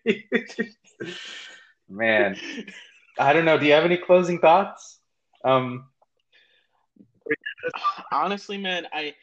Man, 1.89 2.37
I 3.19 3.33
don't 3.33 3.45
know. 3.45 3.57
Do 3.57 3.65
you 3.65 3.73
have 3.73 3.85
any 3.85 3.97
closing 3.97 4.39
thoughts? 4.39 4.99
Um, 5.43 5.87
honestly, 8.11 8.57
man, 8.57 8.87
I, 8.93 9.13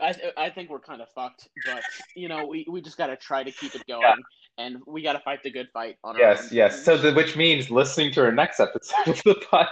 I, 0.00 0.14
I 0.36 0.50
think 0.50 0.70
we're 0.70 0.80
kind 0.80 1.00
of 1.00 1.08
fucked. 1.14 1.48
But 1.66 1.82
you 2.16 2.28
know, 2.28 2.46
we, 2.46 2.66
we 2.68 2.80
just 2.80 2.98
got 2.98 3.08
to 3.08 3.16
try 3.16 3.42
to 3.42 3.50
keep 3.50 3.74
it 3.74 3.86
going, 3.86 4.02
yeah. 4.02 4.64
and 4.64 4.78
we 4.86 5.02
got 5.02 5.14
to 5.14 5.20
fight 5.20 5.42
the 5.42 5.50
good 5.50 5.68
fight. 5.72 5.96
On 6.04 6.16
yes, 6.18 6.50
yes. 6.52 6.84
So, 6.84 6.96
the, 6.96 7.12
which 7.12 7.36
means 7.36 7.70
listening 7.70 8.12
to 8.12 8.24
our 8.24 8.32
next 8.32 8.60
episode 8.60 9.08
of 9.08 9.22
the 9.24 9.34
podcast 9.52 9.68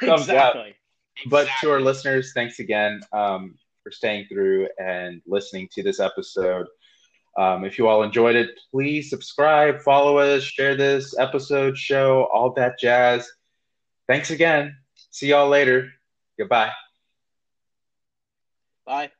comes 0.00 0.22
exactly. 0.22 0.36
out. 0.36 0.48
Exactly. 0.56 0.74
But 1.26 1.48
to 1.60 1.70
our 1.70 1.80
listeners, 1.80 2.32
thanks 2.34 2.58
again 2.58 3.00
um, 3.12 3.54
for 3.82 3.90
staying 3.90 4.26
through 4.28 4.68
and 4.78 5.22
listening 5.26 5.68
to 5.72 5.82
this 5.82 5.98
episode. 6.00 6.66
Um, 7.38 7.64
if 7.64 7.78
you 7.78 7.86
all 7.86 8.02
enjoyed 8.02 8.34
it, 8.34 8.50
please 8.70 9.10
subscribe, 9.10 9.80
follow 9.82 10.18
us, 10.18 10.42
share 10.42 10.74
this 10.74 11.18
episode, 11.18 11.76
show, 11.76 12.28
all 12.32 12.52
that 12.54 12.78
jazz. 12.78 13.28
Thanks 14.08 14.30
again. 14.30 14.76
See 15.10 15.28
y'all 15.28 15.48
later. 15.48 15.90
Goodbye. 16.38 16.72
Bye. 18.86 19.15